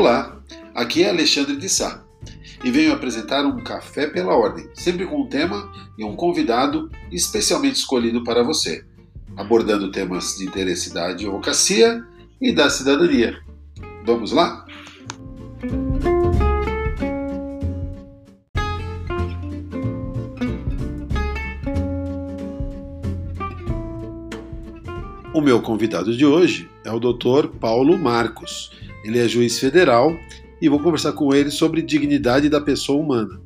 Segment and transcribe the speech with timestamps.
[0.00, 0.40] Olá,
[0.74, 2.02] aqui é Alexandre de Sá
[2.64, 7.76] e venho apresentar um Café pela Ordem, sempre com um tema e um convidado especialmente
[7.76, 8.82] escolhido para você,
[9.36, 12.02] abordando temas de interesse da advocacia
[12.40, 13.42] e da cidadania.
[14.06, 14.64] Vamos lá?
[25.34, 27.48] O meu convidado de hoje é o Dr.
[27.60, 28.80] Paulo Marcos.
[29.02, 30.12] Ele é juiz federal
[30.60, 33.40] e vou conversar com ele sobre dignidade da pessoa humana.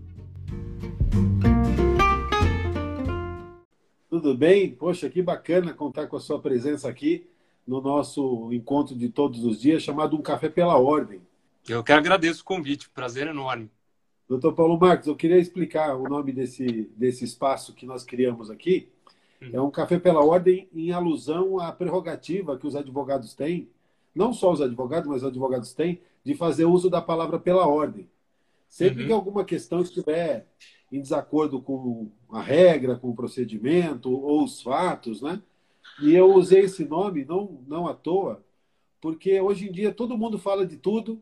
[4.10, 4.72] Tudo bem?
[4.72, 7.26] Poxa, que bacana contar com a sua presença aqui
[7.66, 11.20] no nosso encontro de todos os dias, chamado Um Café pela Ordem.
[11.68, 13.70] Eu que agradeço o convite, prazer enorme.
[14.28, 18.88] Doutor Paulo Marcos, eu queria explicar o nome desse, desse espaço que nós criamos aqui.
[19.40, 19.50] Uhum.
[19.52, 23.68] É um café pela ordem em alusão à prerrogativa que os advogados têm,
[24.14, 28.08] não só os advogados, mas os advogados têm, de fazer uso da palavra pela ordem.
[28.68, 29.06] Sempre uhum.
[29.08, 30.46] que alguma questão estiver
[30.90, 35.40] em desacordo com a regra, com o procedimento ou os fatos, né?
[36.00, 38.42] E eu usei esse nome não, não à toa,
[39.00, 41.20] porque hoje em dia todo mundo fala de tudo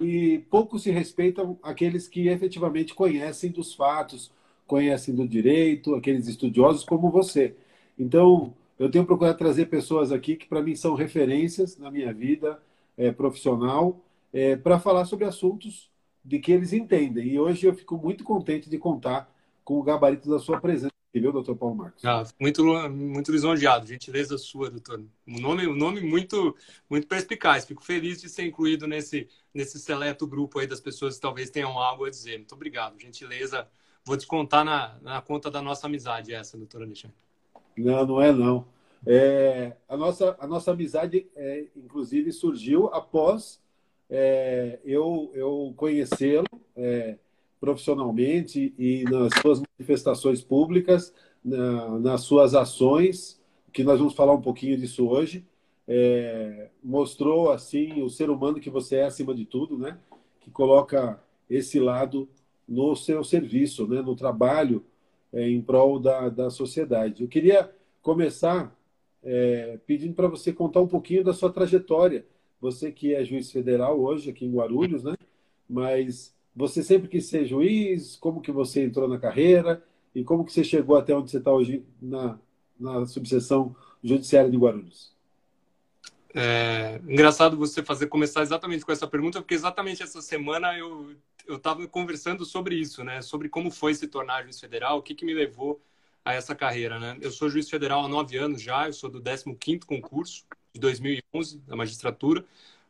[0.00, 4.30] e pouco se respeitam aqueles que efetivamente conhecem dos fatos,
[4.66, 7.54] conhecem do direito, aqueles estudiosos como você.
[7.98, 12.60] Então, eu tenho procurado trazer pessoas aqui que para mim são referências na minha vida
[12.96, 14.00] é, profissional
[14.32, 15.90] é, para falar sobre assuntos
[16.24, 17.28] de que eles entendem.
[17.28, 19.32] E hoje eu fico muito contente de contar
[19.64, 22.04] com o gabarito da sua presença, viu, doutor Paulo Marcos?
[22.04, 25.04] Ah, muito, muito lisonjeado, gentileza sua, doutor.
[25.26, 26.56] Um nome, um nome muito,
[26.90, 27.64] muito perspicaz.
[27.64, 31.78] Fico feliz de ser incluído nesse, nesse seleto grupo aí das pessoas que talvez tenham
[31.78, 32.38] algo a dizer.
[32.38, 33.68] Muito obrigado, gentileza.
[34.04, 37.23] Vou descontar na, na conta da nossa amizade essa, doutor Alexandre.
[37.76, 38.66] Não, não é não.
[39.06, 43.60] É, a, nossa, a nossa amizade, é, inclusive, surgiu após
[44.08, 47.18] é, eu, eu conhecê-lo é,
[47.60, 51.12] profissionalmente e nas suas manifestações públicas,
[51.44, 53.40] na, nas suas ações,
[53.72, 55.44] que nós vamos falar um pouquinho disso hoje.
[55.86, 59.98] É, mostrou assim o ser humano que você é acima de tudo, né?
[60.40, 62.26] Que coloca esse lado
[62.66, 64.00] no seu serviço, né?
[64.00, 64.82] No trabalho
[65.34, 67.22] é, em prol da, da sociedade.
[67.22, 68.74] Eu queria começar
[69.22, 72.24] é, pedindo para você contar um pouquinho da sua trajetória.
[72.60, 75.14] Você que é juiz federal hoje aqui em Guarulhos, né?
[75.68, 78.16] Mas você sempre quis ser juiz?
[78.16, 79.82] Como que você entrou na carreira?
[80.14, 82.38] E como que você chegou até onde você está hoje na,
[82.78, 85.12] na subseção judiciária de Guarulhos?
[86.32, 91.14] É engraçado você fazer começar exatamente com essa pergunta, porque exatamente essa semana eu
[91.46, 93.22] eu estava conversando sobre isso, né?
[93.22, 95.80] Sobre como foi se tornar juiz federal, o que, que me levou
[96.24, 97.18] a essa carreira, né?
[97.20, 101.58] Eu sou juiz federal há nove anos já, eu sou do 15º concurso de 2011
[101.58, 102.44] da magistratura.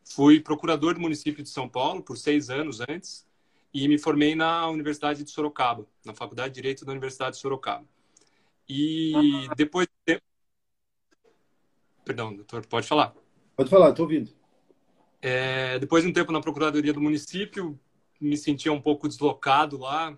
[0.05, 3.27] Fui procurador do município de São Paulo por seis anos antes
[3.73, 7.85] e me formei na Universidade de Sorocaba, na Faculdade de Direito da Universidade de Sorocaba.
[8.69, 9.89] E depois...
[12.05, 13.15] Perdão, doutor, pode falar.
[13.57, 14.31] Pode falar, estou ouvindo.
[15.21, 17.79] É, depois de um tempo na Procuradoria do município,
[18.25, 20.17] me sentia um pouco deslocado lá,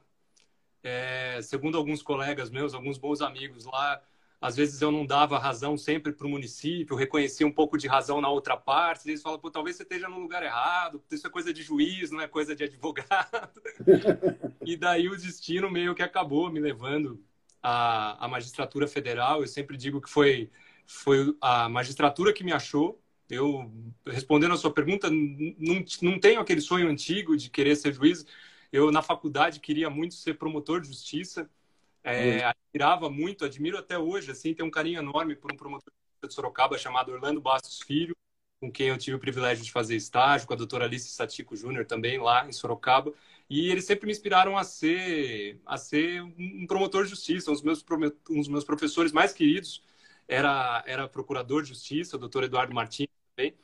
[0.82, 4.00] é, segundo alguns colegas meus, alguns bons amigos lá,
[4.40, 8.20] às vezes eu não dava razão sempre para o município, reconhecia um pouco de razão
[8.20, 9.08] na outra parte.
[9.08, 12.20] Eles falam, pô, talvez você esteja no lugar errado, isso é coisa de juiz, não
[12.20, 13.60] é coisa de advogado.
[14.64, 17.20] e daí o destino meio que acabou me levando
[17.62, 19.40] à, à magistratura federal.
[19.40, 20.50] Eu sempre digo que foi,
[20.86, 23.02] foi a magistratura que me achou.
[23.28, 23.70] Eu,
[24.06, 28.24] respondendo a sua pergunta, não, não tenho aquele sonho antigo de querer ser juiz.
[28.72, 31.50] Eu, na faculdade, queria muito ser promotor de justiça.
[32.04, 32.52] É, uhum.
[32.70, 35.92] admirava muito, admiro até hoje, assim, tenho um carinho enorme por um promotor
[36.22, 38.14] de Sorocaba chamado Orlando Bastos Filho,
[38.60, 41.84] com quem eu tive o privilégio de fazer estágio, com a doutora Alice Satico Júnior
[41.84, 43.12] também, lá em Sorocaba.
[43.50, 47.50] E eles sempre me inspiraram a ser, a ser um promotor de justiça.
[47.50, 47.84] Um dos meus,
[48.30, 49.82] um dos meus professores mais queridos
[50.28, 53.54] era, era procurador de justiça, o doutor Eduardo Martins também.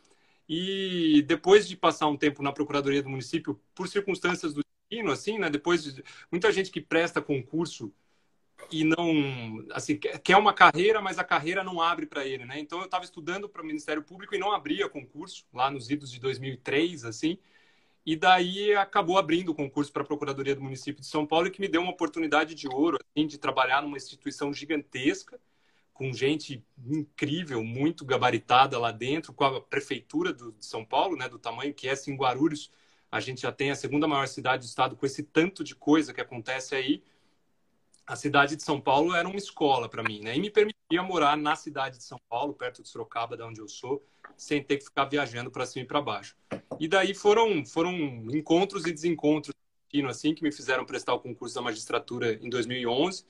[0.48, 4.62] E depois de passar um tempo na Procuradoria do Município, por circunstâncias do
[5.10, 5.48] assim, né?
[5.48, 7.90] Depois de muita gente que presta concurso
[8.70, 12.58] e não, assim, quer uma carreira, mas a carreira não abre para ele, né?
[12.58, 16.10] Então eu estava estudando para o Ministério Público e não abria concurso lá nos idos
[16.10, 17.38] de 2003, assim.
[18.04, 21.60] E daí acabou abrindo o concurso para a Procuradoria do Município de São Paulo, que
[21.60, 25.40] me deu uma oportunidade de ouro, assim, de trabalhar numa instituição gigantesca,
[26.02, 31.28] com gente incrível, muito gabaritada lá dentro, com a prefeitura do, de São Paulo, né,
[31.28, 32.72] do tamanho que é, assim, Guarulhos,
[33.08, 36.12] a gente já tem a segunda maior cidade do estado com esse tanto de coisa
[36.12, 37.04] que acontece aí.
[38.04, 40.36] a cidade de São Paulo era uma escola para mim, né?
[40.36, 43.68] E me permitia morar na cidade de São Paulo, perto de Sorocaba, da onde eu
[43.68, 44.04] sou,
[44.36, 46.34] sem ter que ficar viajando para cima e para baixo.
[46.80, 47.92] E daí foram foram
[48.32, 49.54] encontros e desencontros
[50.08, 53.24] assim que me fizeram prestar o concurso da magistratura em 2011.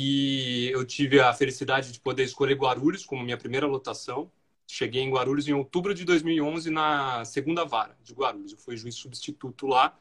[0.00, 4.30] E eu tive a felicidade de poder escolher Guarulhos como minha primeira lotação.
[4.64, 8.52] Cheguei em Guarulhos em outubro de 2011 na segunda vara de Guarulhos.
[8.52, 9.98] Eu fui juiz substituto lá,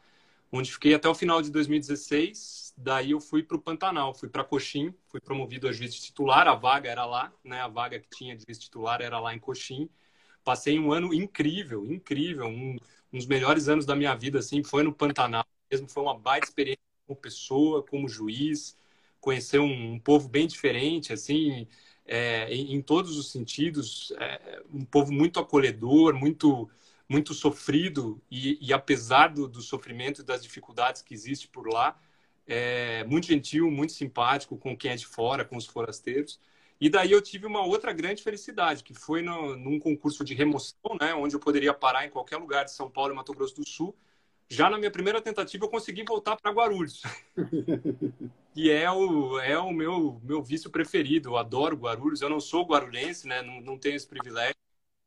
[0.52, 2.76] onde fiquei até o final de 2016.
[2.78, 6.48] Daí eu fui para o Pantanal, fui para Coxim, fui promovido a juiz titular.
[6.48, 7.60] A vaga era lá, né?
[7.62, 9.90] A vaga que tinha de juiz titular era lá em Coxim.
[10.44, 12.78] Passei um ano incrível, incrível, um,
[13.12, 15.46] um dos melhores anos da minha vida, assim, foi no Pantanal.
[15.72, 18.78] Mesmo foi uma baita experiência como pessoa, como juiz,
[19.27, 21.68] conhecer um, um povo bem diferente, assim,
[22.06, 26.69] é, em, em, todos os sentidos, é, um povo muito acolhedor, muito
[27.09, 31.97] muito sofrido e, e apesar do, do, sofrimento e das dificuldades que existe por lá,
[32.45, 36.39] é muito gentil, muito simpático com quem é de fora, com os forasteiros.
[36.79, 40.97] E daí eu tive uma outra grande felicidade, que foi no, num concurso de remoção,
[41.00, 43.68] né, onde eu poderia parar em qualquer lugar de São Paulo e Mato Grosso do
[43.68, 43.95] Sul.
[44.50, 47.02] Já na minha primeira tentativa eu consegui voltar para Guarulhos.
[48.56, 51.30] e é o, é o meu, meu vício preferido.
[51.30, 52.22] Eu adoro Guarulhos.
[52.22, 53.42] Eu não sou guarulhense, né?
[53.42, 54.56] Não, não tenho esse privilégio.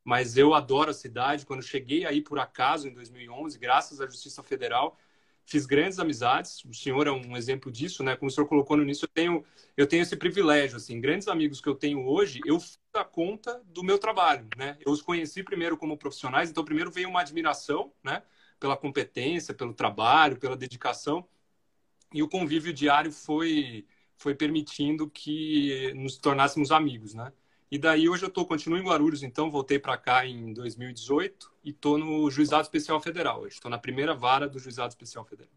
[0.04, 1.46] Mas eu adoro a cidade.
[1.46, 4.98] Quando cheguei aí por acaso em 2011, graças à Justiça Federal,
[5.44, 6.62] fiz grandes amizades.
[6.64, 8.16] O senhor é um exemplo disso, né?
[8.16, 9.44] Como o senhor colocou no início, eu tenho,
[9.76, 11.00] eu tenho esse privilégio, assim.
[11.00, 14.76] Grandes amigos que eu tenho hoje, eu fiz a conta do meu trabalho, né?
[14.84, 18.22] Eu os conheci primeiro como profissionais, então primeiro veio uma admiração, né?
[18.60, 21.26] Pela competência, pelo trabalho, pela dedicação
[22.12, 23.86] e o convívio diário foi
[24.16, 27.32] foi permitindo que nos tornássemos amigos, né?
[27.70, 31.72] E daí hoje eu tô continuo em Guarulhos, então voltei para cá em 2018 e
[31.72, 33.54] tô no Juizado Especial Federal hoje.
[33.54, 35.52] Estou na primeira vara do Juizado Especial Federal.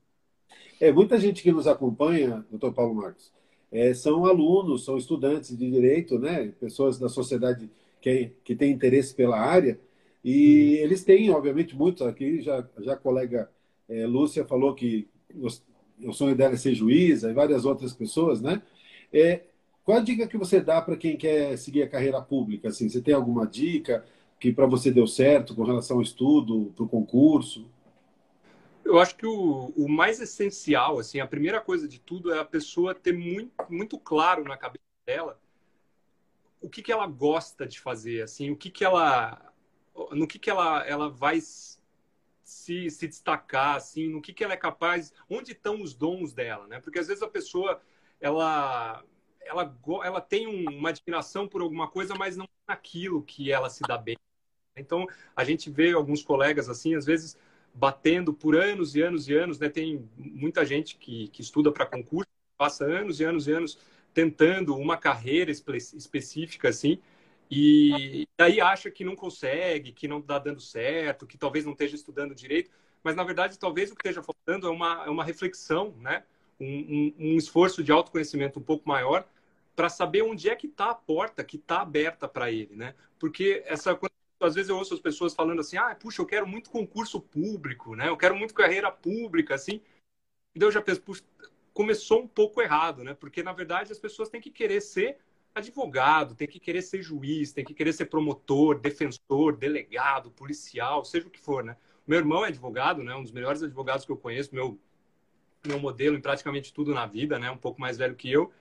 [0.80, 3.34] É muita gente que nos acompanha, doutor Paulo Marcos,
[3.70, 6.54] é, são alunos, são estudantes de direito, né?
[6.58, 9.78] Pessoas da sociedade que, que têm interesse pela área
[10.24, 10.84] e hum.
[10.84, 12.42] eles têm, obviamente, muitos aqui.
[12.42, 13.50] Já já a colega
[13.90, 15.08] é, Lúcia falou que
[16.02, 18.62] o sonho dela é ser juíza e várias outras pessoas, né?
[19.12, 19.42] É,
[19.84, 22.70] qual a dica que você dá para quem quer seguir a carreira pública?
[22.70, 24.06] Assim, você tem alguma dica
[24.40, 27.66] que para você deu certo com relação ao estudo, para o concurso?
[28.84, 32.46] Eu acho que o, o, mais essencial, assim, a primeira coisa de tudo é a
[32.46, 35.40] pessoa ter muito, muito claro na cabeça dela
[36.62, 39.53] o que, que ela gosta de fazer, assim, o que, que ela,
[40.12, 41.40] no que, que ela, ela vai
[42.44, 46.68] se, se destacar, assim, no que, que ela é capaz, onde estão os dons dela,
[46.68, 46.80] né?
[46.80, 47.82] Porque às vezes a pessoa,
[48.20, 49.04] ela,
[49.42, 53.98] ela, ela tem uma admiração por alguma coisa, mas não naquilo que ela se dá
[53.98, 54.18] bem.
[54.76, 55.06] Então,
[55.36, 57.38] a gente vê alguns colegas, assim, às vezes
[57.74, 59.70] batendo por anos e anos e anos, né?
[59.70, 63.78] Tem muita gente que, que estuda para concurso, passa anos e anos e anos
[64.14, 67.00] tentando uma carreira espe específica, assim,
[67.50, 71.96] e daí acha que não consegue, que não está dando certo, que talvez não esteja
[71.96, 72.72] estudando direito,
[73.04, 76.24] mas na verdade talvez o que esteja faltando é uma, é uma reflexão, né?
[76.60, 79.28] Um, um, um esforço de autoconhecimento um pouco maior
[79.76, 82.96] para saber onde é que está a porta que está aberta para ele, né?
[83.20, 83.98] Porque essa
[84.40, 87.96] às vezes eu ouço as pessoas falando assim, ah, puxa, eu quero muito concurso público,
[87.96, 88.10] né?
[88.10, 89.82] Eu quero muito carreira pública, assim.
[90.56, 91.24] E eu já penso, puxa,
[91.74, 93.14] começou um pouco errado, né?
[93.14, 95.18] Porque na verdade as pessoas têm que querer ser
[95.56, 101.28] advogado, tem que querer ser juiz, tem que querer ser promotor, defensor, delegado, policial, seja
[101.28, 101.78] o que for, né?
[102.08, 103.16] Meu irmão é advogado, né?
[103.16, 104.80] Um dos melhores advogados que eu conheço, meu
[105.66, 107.50] meu modelo em praticamente tudo na vida, né?
[107.50, 108.52] Um pouco mais velho que eu.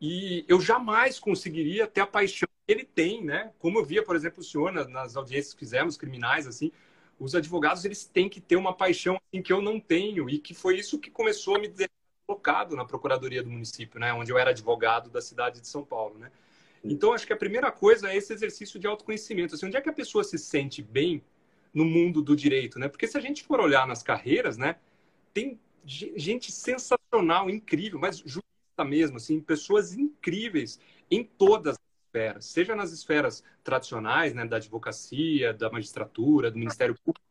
[0.00, 3.52] E eu jamais conseguiria ter a paixão que ele tem, né?
[3.58, 6.72] Como eu via, por exemplo, o senhor nas audiências que fizemos, criminais, assim,
[7.18, 10.54] os advogados, eles têm que ter uma paixão assim, que eu não tenho e que
[10.54, 11.68] foi isso que começou a me
[12.26, 16.18] colocado na Procuradoria do município, né, onde eu era advogado da cidade de São Paulo,
[16.18, 16.30] né?
[16.84, 19.54] Então, acho que a primeira coisa é esse exercício de autoconhecimento.
[19.54, 21.22] Assim, onde é que a pessoa se sente bem
[21.72, 22.88] no mundo do direito, né?
[22.88, 24.76] Porque se a gente for olhar nas carreiras, né,
[25.34, 30.80] tem gente sensacional, incrível, mas jurista mesmo, assim, pessoas incríveis
[31.10, 36.94] em todas as esferas, seja nas esferas tradicionais, né, da advocacia, da magistratura, do Ministério
[36.94, 37.24] Público,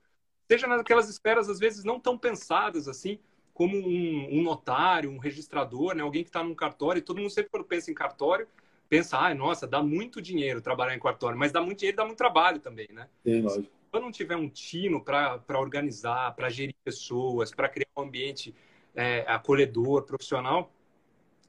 [0.49, 3.19] seja naquelas esferas às vezes não tão pensadas assim,
[3.53, 6.03] como um, um notário, um registrador, né?
[6.03, 8.47] alguém que está num cartório, todo mundo sempre pensa em cartório,
[8.89, 12.05] pensa, ah, nossa, dá muito dinheiro trabalhar em cartório, mas dá muito dinheiro e dá
[12.05, 13.07] muito trabalho também, né?
[13.23, 13.63] Sim, lógico.
[13.63, 18.53] Se eu não tiver um tino para organizar, para gerir pessoas, para criar um ambiente
[18.95, 20.71] é, acolhedor, profissional,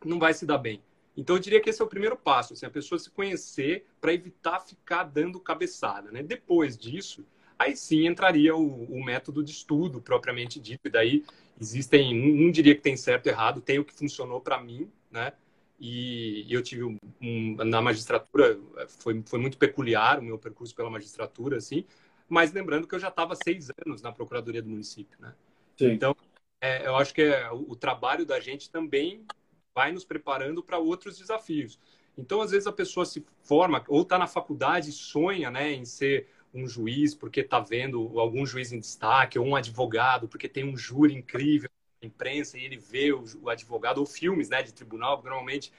[0.05, 0.83] não vai se dar bem.
[1.17, 4.15] Então, eu diria que esse é o primeiro passo, assim, a pessoa se conhecer para
[4.15, 6.23] evitar ficar dando cabeçada, né?
[6.23, 7.27] Depois disso,
[7.59, 11.25] aí sim entraria o, o, método de estudo propriamente dito, e daí
[11.61, 15.33] existem, não, diria que tem certo e errado, tem o que funcionou para mim, né?
[15.79, 18.59] E eu tive um, um, na magistratura
[18.99, 21.85] foi foi muito peculiar o meu percurso pela magistratura assim
[22.29, 25.35] mas lembrando que eu já estava seis anos na procuradoria do município né
[25.79, 25.93] Sim.
[25.93, 26.17] então
[26.61, 29.25] é, eu acho que é, o, o trabalho da gente também
[29.73, 31.79] vai nos preparando para outros desafios
[32.17, 36.29] então às vezes a pessoa se forma ou está na faculdade sonha né em ser
[36.53, 40.77] um juiz porque está vendo algum juiz em destaque ou um advogado porque tem um
[40.77, 41.71] júri incrível
[42.03, 45.73] imprensa e ele vê o, o, advogado, ou filmes né, de tribunal, normalmente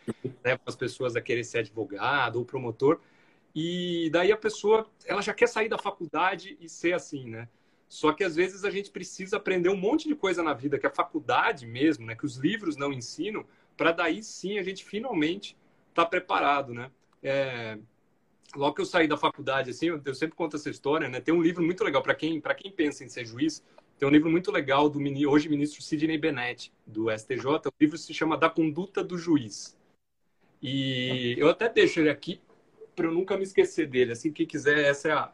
[0.43, 2.99] levam as pessoas a querer ser advogado ou promotor.
[3.55, 7.47] E daí a pessoa ela já quer sair da faculdade e ser assim, né?
[7.87, 10.85] Só que às vezes a gente precisa aprender um monte de coisa na vida que
[10.85, 13.43] a faculdade mesmo, né, que os livros não ensinam,
[13.75, 15.57] para daí sim a gente finalmente
[15.89, 16.91] estar tá preparado, né?
[17.23, 17.79] É...
[18.55, 21.19] Logo que eu saí da faculdade, assim, eu, sempre conto essa história, né?
[21.19, 23.63] Tem um livro muito legal para quem, quem pensa em ser juiz,
[23.99, 27.45] tem um livro muito legal do hoje ministro Sidney Bennett, do STJ.
[27.67, 29.77] O livro se chama Da Conduta do Juiz.
[30.61, 32.39] E eu até deixo ele aqui
[32.95, 34.13] para eu nunca me esquecer dele.
[34.13, 35.31] Assim, quem quiser, essa é a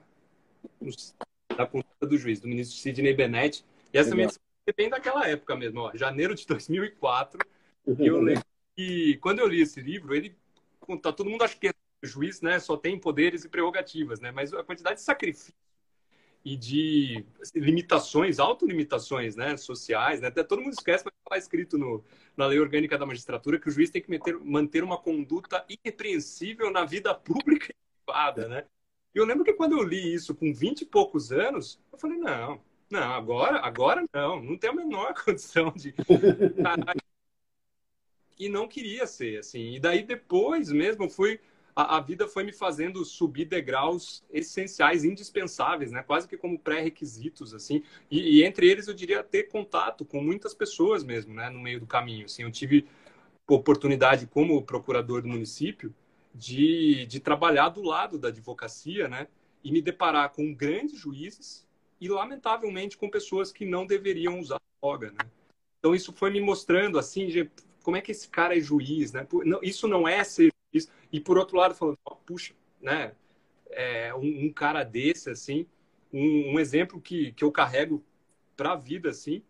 [1.56, 3.64] da conduta do juiz, do ministro Sidney Bennett.
[3.94, 4.28] E essa minha
[4.68, 7.40] é bem daquela época mesmo, ó, janeiro de 2004.
[8.00, 8.44] E eu lembro
[8.76, 10.36] que quando eu li esse livro, ele
[11.02, 14.32] tá, todo mundo acha que é juiz, né, só tem poderes e prerrogativas, né?
[14.32, 15.54] Mas a quantidade de sacrifício
[16.46, 17.26] e de
[17.56, 20.22] limitações, autolimitações né, sociais.
[20.22, 20.28] Né?
[20.28, 22.06] Até todo mundo esquece, mas está escrito no,
[22.38, 26.70] na lei orgânica da magistratura que o juiz tem que meter, manter uma conduta irrepreensível
[26.70, 28.48] na vida pública e privada.
[28.48, 28.64] Né?
[29.16, 32.20] E eu lembro que quando eu li isso com 20 e poucos anos, eu falei,
[32.20, 32.62] não,
[32.92, 35.96] não, agora, agora não, não tem a menor condição de...
[38.38, 39.74] e não queria ser assim.
[39.74, 41.40] E daí depois mesmo fui
[41.76, 46.02] a, a, vida foi me fazendo subir degraus essenciais, indispensáveis, né?
[46.02, 47.84] Quase que como pré-requisitos, assim.
[48.10, 51.50] E, e, entre eles eu diria ter contato com muitas pessoas mesmo, né?
[51.50, 52.44] No meio do caminho, assim.
[52.44, 52.88] Eu tive
[53.48, 55.94] oportunidade como procurador do município
[56.34, 59.28] de, de trabalhar do lado da advocacia, né?
[59.64, 61.68] E me deparar com grandes juízes
[62.00, 65.30] e lamentavelmente com pessoas que não deveriam usar droga, né?
[65.80, 67.50] Então isso foi me mostrando assim,
[67.84, 69.28] como é que esse cara é juiz, né?
[69.62, 70.52] Isso não é ser.
[71.16, 73.14] E por outro lado, falando, oh, puxa, né?
[73.70, 75.66] É, um, um, cara desse, assim,
[76.12, 78.04] um, um, exemplo que, que eu carrego
[78.58, 79.42] para a vida, assim,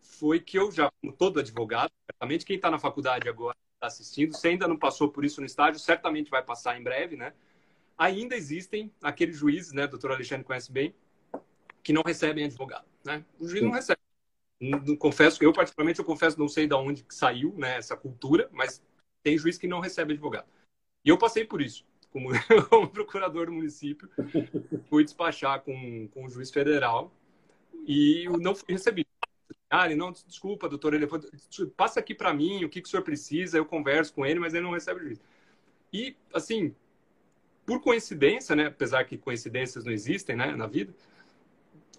[0.00, 4.32] foi que eu já, como todo advogado, certamente quem está na faculdade agora está assistindo,
[4.32, 7.32] se ainda não passou por isso no estágio, certamente vai passar em breve, né?
[7.98, 10.94] Ainda existem aqueles juízes, né, doutor Alexandre conhece bem,
[11.82, 13.24] que não recebem advogado, né?
[13.40, 13.98] O juiz não recebe.
[14.60, 18.80] Não, confesso, eu particularmente, eu confesso, não sei de onde saiu né, essa cultura, mas
[19.20, 20.46] tem juiz que não recebe advogado.
[21.04, 22.28] E eu passei por isso, como,
[22.68, 24.08] como procurador do município,
[24.88, 27.12] fui despachar com, com o juiz federal
[27.86, 29.08] e não fui recebido.
[29.70, 31.06] Ah, ele não, desculpa, doutor, ele
[31.76, 34.54] passa aqui para mim o que, que o senhor precisa, eu converso com ele, mas
[34.54, 35.20] ele não recebe o juiz.
[35.92, 36.74] E, assim,
[37.66, 40.94] por coincidência, né, apesar que coincidências não existem né, na vida,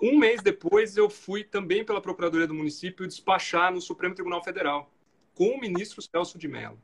[0.02, 4.92] um mês depois eu fui também pela Procuradoria do Município despachar no Supremo Tribunal Federal
[5.36, 6.80] com o ministro Celso de Mello.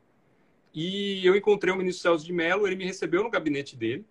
[0.75, 4.05] E eu encontrei o ministro Celso de Mello, ele me recebeu no gabinete dele,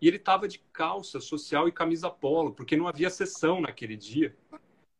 [0.00, 4.36] e ele estava de calça social e camisa polo, porque não havia sessão naquele dia.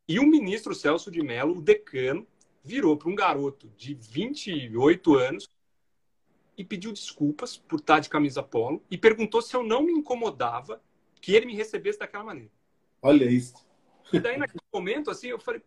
[0.07, 2.25] E o ministro Celso de Mello, o decano,
[2.63, 5.49] virou para um garoto de 28 anos
[6.57, 10.81] e pediu desculpas por estar de camisa polo e perguntou se eu não me incomodava
[11.19, 12.51] que ele me recebesse daquela maneira.
[13.01, 13.55] Olha isso.
[14.13, 15.61] E daí, naquele momento, assim, eu falei,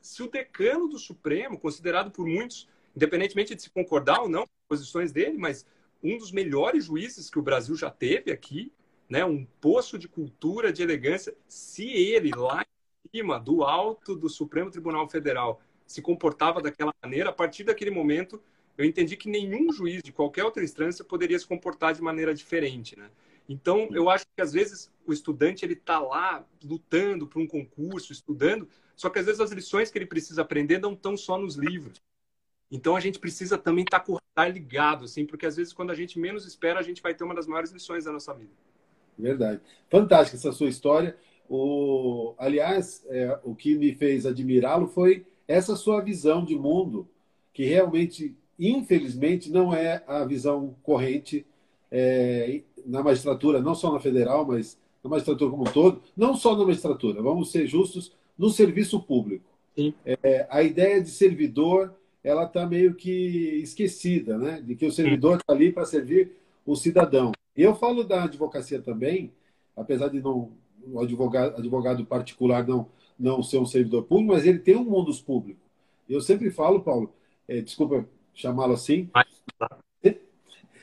[0.00, 5.10] se o decano do Supremo, considerado por muitos independentemente de se concordar ou não posições
[5.10, 5.66] dele, mas
[6.02, 8.72] um dos melhores juízes que o Brasil já teve aqui,
[9.08, 14.28] né, um poço de cultura, de elegância, se ele lá em cima, do alto do
[14.28, 18.40] Supremo Tribunal Federal, se comportava daquela maneira, a partir daquele momento
[18.76, 22.96] eu entendi que nenhum juiz de qualquer outra instância poderia se comportar de maneira diferente,
[22.96, 23.10] né?
[23.48, 28.12] Então, eu acho que às vezes o estudante ele está lá lutando para um concurso,
[28.12, 31.56] estudando, só que às vezes as lições que ele precisa aprender não estão só nos
[31.56, 32.00] livros.
[32.70, 36.18] Então a gente precisa também estar tá ligado, assim, porque às vezes quando a gente
[36.18, 38.52] menos espera, a gente vai ter uma das maiores lições da nossa vida.
[39.18, 39.60] Verdade.
[39.90, 41.16] Fantástica essa sua história.
[41.48, 47.08] O, aliás, é, o que me fez admirá-lo foi essa sua visão de mundo,
[47.54, 51.46] que realmente, infelizmente, não é a visão corrente
[51.90, 56.54] é, na magistratura, não só na federal, mas na magistratura como um todo, não só
[56.54, 59.44] na magistratura, vamos ser justos, no serviço público.
[60.04, 64.60] É, a ideia de servidor ela está meio que esquecida, né?
[64.60, 66.32] De que o servidor está ali para servir
[66.66, 67.32] o cidadão.
[67.56, 69.32] E eu falo da advocacia também,
[69.76, 70.52] apesar de não
[70.86, 75.12] o advogado, advogado particular não não ser um servidor público, mas ele tem um mundo
[75.24, 75.60] público.
[76.08, 77.12] Eu sempre falo, Paulo,
[77.48, 79.10] é, desculpa chamá-lo assim.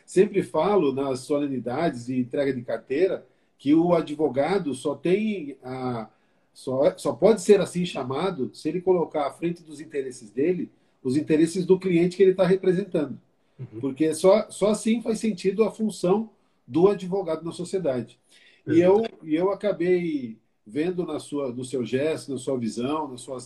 [0.05, 3.25] Sempre falo nas solenidades e entrega de carteira
[3.57, 6.09] que o advogado só tem a
[6.53, 10.71] só, só pode ser assim chamado se ele colocar à frente dos interesses dele
[11.05, 13.15] os interesses do cliente que ele está representando.
[13.59, 13.79] Uhum.
[13.79, 16.31] Porque só, só assim faz sentido a função
[16.67, 18.19] do advogado na sociedade.
[18.67, 23.17] E eu, e eu acabei vendo na sua, no seu gesto, na sua visão, na
[23.17, 23.37] sua,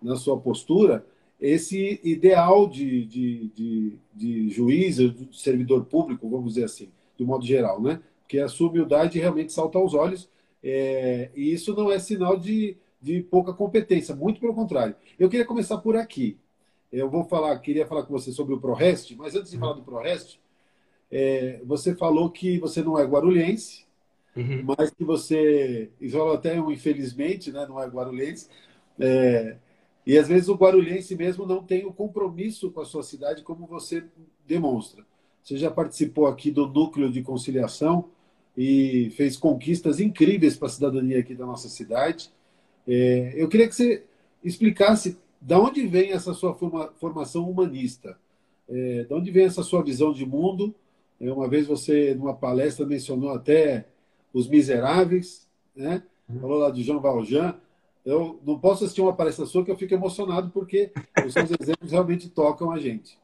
[0.00, 1.04] na sua postura,
[1.40, 7.44] esse ideal de, de, de, de juiz, de servidor público, vamos dizer assim, de modo
[7.44, 8.00] geral, né?
[8.20, 10.30] Porque a sua humildade realmente salta aos olhos,
[10.62, 14.94] é, e isso não é sinal de, de pouca competência, muito pelo contrário.
[15.18, 16.38] Eu queria começar por aqui.
[16.92, 19.60] Eu vou falar, queria falar com você sobre o ProRest, mas antes de uhum.
[19.60, 20.38] falar do ProRest,
[21.10, 23.86] é, você falou que você não é guarulhense,
[24.34, 24.62] uhum.
[24.78, 28.48] mas que você, falou até um infelizmente, né, não é guarulhense,
[28.98, 29.56] é,
[30.06, 33.66] e às vezes o guarulhense mesmo não tem o compromisso com a sua cidade como
[33.66, 34.04] você
[34.46, 35.04] demonstra.
[35.42, 38.08] Você já participou aqui do núcleo de conciliação
[38.56, 42.30] e fez conquistas incríveis para a cidadania aqui da nossa cidade.
[42.86, 44.04] É, eu queria que você
[44.42, 48.18] explicasse da onde vem essa sua forma, formação humanista,
[48.68, 50.74] é, de onde vem essa sua visão de mundo.
[51.20, 53.88] É, uma vez você, numa palestra, mencionou até
[54.32, 56.02] os miseráveis, né?
[56.28, 56.40] Uhum.
[56.40, 57.58] falou lá de Jean Valjean
[58.08, 60.90] eu não posso assistir uma palestra sua que eu fico emocionado porque
[61.26, 63.18] os seus exemplos realmente tocam a gente.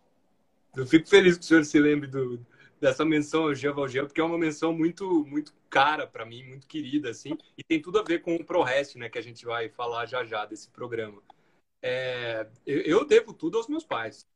[0.77, 2.39] Eu fico feliz que o senhor se lembre do,
[2.79, 6.67] dessa menção ao Jean Valjean, porque é uma menção muito muito cara para mim, muito
[6.67, 9.71] querida, assim, e tem tudo a ver com o ProRest, né, que a gente vai
[9.71, 11.23] falar já já desse programa.
[11.87, 14.27] É, eu, eu, devo tudo aos meus pais.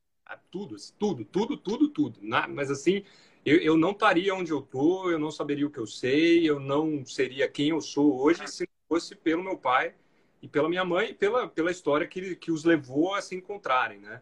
[0.50, 2.20] Tudo, tudo, tudo, tudo, tudo.
[2.22, 3.02] Mas assim,
[3.42, 6.60] eu, eu não estaria onde eu tô, eu não saberia o que eu sei, eu
[6.60, 9.94] não seria quem eu sou hoje se não fosse pelo meu pai
[10.42, 13.98] e pela minha mãe e pela, pela história que, que os levou a se encontrarem,
[13.98, 14.20] né?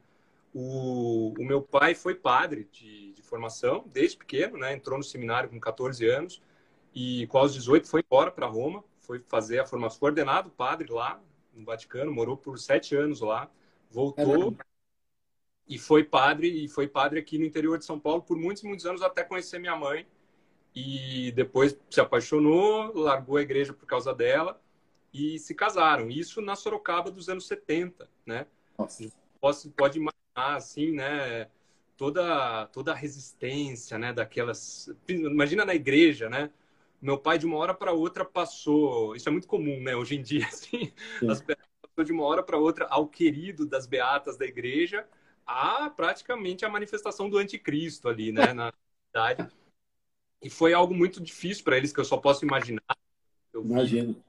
[0.54, 4.72] O, o meu pai foi padre de, de formação desde pequeno, né?
[4.72, 6.40] Entrou no seminário com 14 anos
[6.94, 10.92] e com os 18 foi embora para Roma, foi fazer a formação, foi ordenado padre
[10.92, 11.20] lá
[11.56, 13.50] no Vaticano, morou por sete anos lá,
[13.90, 14.66] voltou é
[15.68, 18.86] e foi padre e foi padre aqui no interior de São Paulo por muitos muitos
[18.86, 20.06] anos até conhecer minha mãe
[20.74, 24.60] e depois se apaixonou, largou a igreja por causa dela
[25.12, 26.10] e se casaram.
[26.10, 28.46] Isso na Sorocaba dos anos 70, né?
[28.78, 29.10] Nossa.
[29.40, 31.48] Pode, pode imaginar, assim, né?
[31.96, 34.12] Toda, toda a resistência, né?
[34.12, 34.94] Daquelas...
[35.08, 36.50] Imagina na igreja, né?
[37.00, 39.14] Meu pai, de uma hora para outra, passou...
[39.14, 39.94] Isso é muito comum, né?
[39.94, 40.92] Hoje em dia, assim.
[41.28, 45.06] As passou de uma hora para outra ao querido das beatas da igreja
[45.46, 48.52] a praticamente a manifestação do anticristo ali, né?
[48.52, 48.72] Na
[49.08, 49.48] cidade.
[50.42, 52.82] E foi algo muito difícil para eles, que eu só posso imaginar.
[53.52, 54.22] Eu Imagino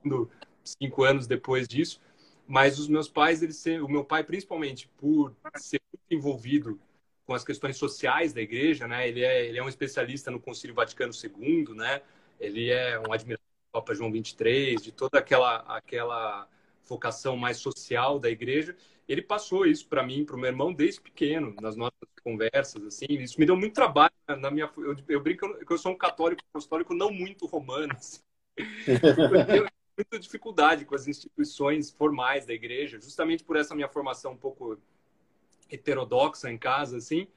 [0.63, 1.99] cinco anos depois disso.
[2.47, 6.80] Mas os meus pais, eles, o meu pai principalmente por ser muito envolvido
[7.25, 9.08] com as questões sociais da igreja, né?
[9.08, 12.01] Ele é, ele é um especialista no Concílio Vaticano II, né?
[12.39, 16.47] Ele é um admirador do Papa João XXIII, de toda aquela aquela
[16.86, 18.76] vocação mais social da igreja.
[19.08, 23.06] Ele passou isso para mim, para o meu irmão desde pequeno, nas nossas conversas, assim.
[23.10, 24.69] Isso me deu muito trabalho na minha.
[24.78, 27.93] Eu, eu brinco que eu sou um católico apostólico não muito romano.
[27.93, 28.19] Assim.
[29.97, 34.78] muita dificuldade com as instituições formais da igreja, justamente por essa minha formação um pouco
[35.71, 37.28] heterodoxa em casa, assim.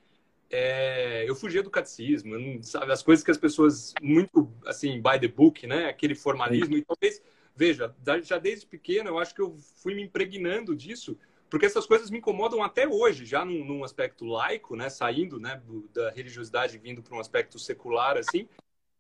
[0.53, 2.35] É, eu fugia do catecismo,
[2.65, 6.83] sabe, as coisas que as pessoas muito assim by the book, né, aquele formalismo e
[6.83, 7.23] talvez
[7.55, 11.17] veja, já desde pequeno eu acho que eu fui me impregnando disso,
[11.49, 15.63] porque essas coisas me incomodam até hoje, já num, num aspecto laico, né, saindo, né,
[15.95, 18.49] da religiosidade vindo para um aspecto secular assim,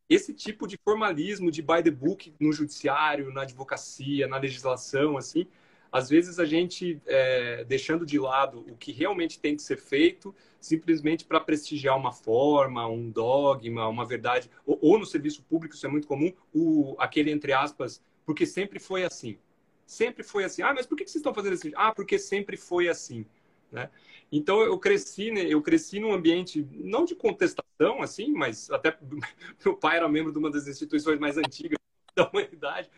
[0.08, 5.48] esse tipo de formalismo de by the book no judiciário, na advocacia, na legislação, assim,
[5.92, 10.34] às vezes a gente é, deixando de lado o que realmente tem que ser feito,
[10.60, 15.86] simplesmente para prestigiar uma forma, um dogma, uma verdade, ou, ou, no serviço público isso
[15.86, 19.38] é muito comum, o, aquele entre aspas, porque sempre foi assim,
[19.84, 20.62] sempre foi assim.
[20.62, 21.72] Ah, mas por que vocês estão fazendo assim?
[21.74, 23.26] Ah, porque sempre foi assim.
[23.72, 23.88] Né?
[24.32, 28.96] Então eu cresci, né, eu cresci num ambiente não de contestação assim, mas até
[29.64, 31.78] meu pai era membro de uma das instituições mais antigas
[32.14, 32.90] da humanidade,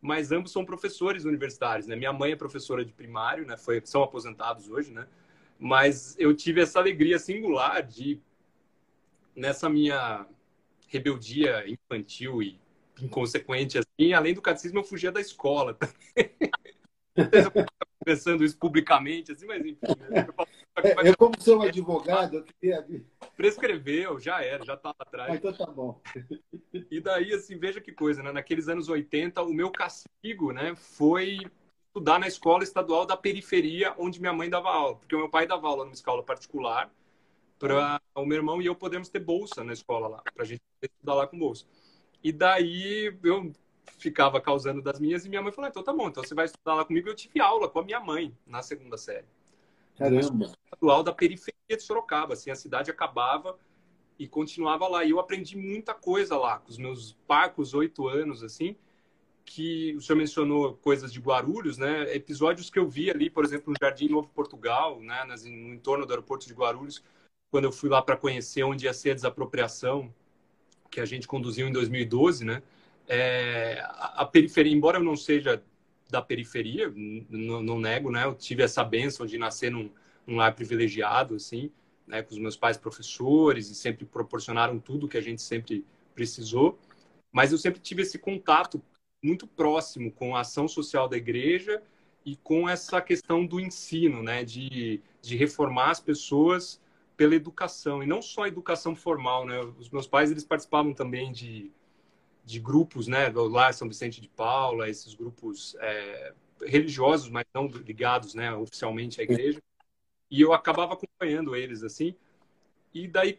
[0.00, 1.96] mas ambos são professores universitários, né?
[1.96, 3.56] Minha mãe é professora de primário, né?
[3.56, 5.06] Foi, são aposentados hoje, né?
[5.58, 8.20] Mas eu tive essa alegria singular de
[9.34, 10.26] nessa minha
[10.86, 12.60] rebeldia infantil e
[13.00, 16.32] inconsequente assim, além do catecismo eu fugia da escola também.
[18.08, 19.78] pensando isso publicamente, assim, mas enfim.
[20.08, 20.26] Né?
[20.76, 22.86] É, eu, como sou advogado, eu queria...
[23.36, 25.30] Prescreveu, já era, já estava atrás.
[25.30, 26.00] Ah, então tá bom.
[26.90, 28.32] E daí, assim, veja que coisa, né?
[28.32, 31.38] Naqueles anos 80, o meu castigo, né, foi
[31.88, 34.96] estudar na escola estadual da periferia onde minha mãe dava aula.
[34.96, 36.90] Porque o meu pai dava aula numa escola particular,
[37.58, 40.62] para o meu irmão e eu podermos ter bolsa na escola lá, para a gente
[40.82, 41.66] estudar lá com bolsa.
[42.22, 43.52] E daí eu
[43.96, 46.74] ficava causando das minhas e minha mãe falou: então tá bom, então você vai estudar
[46.74, 47.08] lá comigo.
[47.08, 49.26] Eu tive aula com a minha mãe na segunda série.
[49.96, 50.52] Caramba!
[50.70, 53.58] Atual da periferia de Sorocaba, assim, a cidade acabava
[54.18, 55.04] e continuava lá.
[55.04, 58.76] E eu aprendi muita coisa lá, com os meus parcos, oito anos, assim,
[59.44, 62.14] que o senhor mencionou coisas de Guarulhos, né?
[62.14, 65.24] Episódios que eu vi ali, por exemplo, no Jardim Novo Portugal, né?
[65.24, 67.02] no entorno do aeroporto de Guarulhos,
[67.50, 70.12] quando eu fui lá para conhecer onde ia ser a desapropriação
[70.90, 72.62] que a gente conduziu em 2012, né?
[73.10, 75.62] É, a, periferia, embora eu não seja
[76.10, 76.92] da periferia,
[77.30, 78.24] não, nego, né?
[78.24, 79.90] Eu tive essa benção de nascer num,
[80.26, 81.70] num lar privilegiado, assim,
[82.06, 82.22] né?
[82.22, 86.78] Com os meus pais professores e sempre proporcionaram tudo que a gente sempre precisou.
[87.32, 88.82] Mas eu sempre tive esse contato
[89.24, 91.82] muito próximo com a ação social da igreja
[92.24, 94.44] e com essa questão do ensino, né?
[94.44, 96.78] De, de reformar as pessoas
[97.16, 99.60] pela educação e não só a educação formal, né?
[99.78, 101.70] Os meus pais eles participavam também de,
[102.48, 103.28] de grupos, né?
[103.28, 106.32] Lá São Vicente de Paula, esses grupos é,
[106.64, 108.52] religiosos, mas não ligados, né?
[108.54, 109.60] Oficialmente à igreja.
[110.30, 112.14] E eu acabava acompanhando eles assim.
[112.92, 113.38] E daí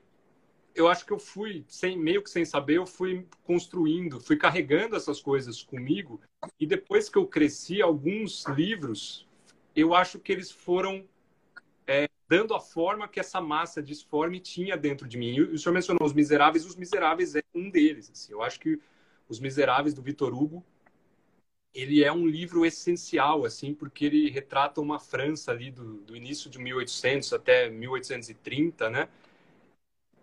[0.76, 4.96] eu acho que eu fui sem meio que sem saber, eu fui construindo, fui carregando
[4.96, 6.22] essas coisas comigo.
[6.60, 9.28] E depois que eu cresci, alguns livros,
[9.76, 11.04] eu acho que eles foram
[11.88, 15.34] é, dando a forma que essa massa disforme tinha dentro de mim.
[15.34, 18.12] E o senhor mencionou Os Miseráveis, Os Miseráveis é um deles.
[18.12, 18.32] Assim.
[18.32, 18.80] Eu acho que
[19.30, 20.66] Os Miseráveis, do Vitor Hugo,
[21.74, 26.50] ele é um livro essencial, assim, porque ele retrata uma França ali do, do início
[26.50, 29.08] de 1800 até 1830, né?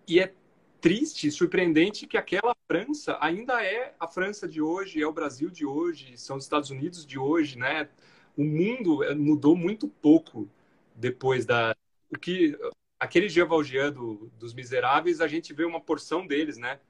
[0.09, 0.35] E é
[0.81, 5.65] triste, surpreendente que aquela França ainda é a França de hoje, é o Brasil de
[5.65, 7.89] hoje, são os Estados Unidos de hoje, né?
[8.37, 10.49] O mundo eh, mudou muito pouco
[10.95, 11.77] depois da,
[12.11, 12.59] o que
[12.99, 16.81] aquele Jean Valjean do, dos Miseráveis, a gente vê uma porção deles, né?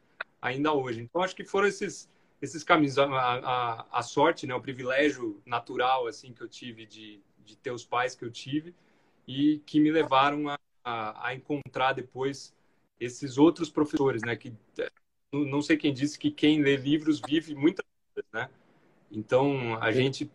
[0.40, 1.00] Ainda hoje.
[1.00, 2.08] Então, acho que foram esses
[2.40, 4.54] esses caminhos, a, a, a sorte, né?
[4.54, 8.74] O privilégio natural, assim, que eu tive de, de ter os pais que eu tive
[9.26, 12.54] e que me levaram a, a, a encontrar depois
[13.00, 14.36] esses outros professores, né?
[14.36, 14.52] Que
[15.32, 18.50] não sei quem disse que quem lê livros vive muitas vezes, né?
[19.10, 20.30] Então, a gente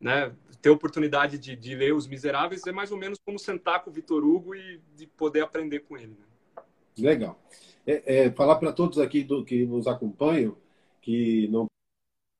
[0.00, 3.90] né, ter oportunidade de, de, ler Os Miseráveis é mais ou menos como sentar com
[3.90, 6.16] o Vitor Hugo e de poder aprender com ele.
[6.18, 6.64] Né?
[6.98, 7.38] Legal.
[7.86, 10.56] É, é, falar para todos aqui do, que nos acompanham,
[11.02, 11.66] que não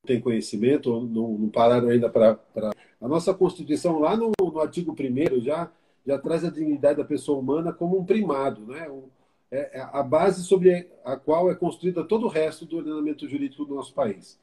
[0.05, 2.35] têm conhecimento, ou não, não pararam ainda para.
[2.35, 2.71] Pra...
[2.99, 5.71] A nossa Constituição, lá no, no artigo 1 já,
[6.05, 8.89] já traz a dignidade da pessoa humana como um primado, né?
[8.89, 9.03] Um,
[9.51, 13.65] é, é a base sobre a qual é construída todo o resto do ordenamento jurídico
[13.65, 14.39] do nosso país.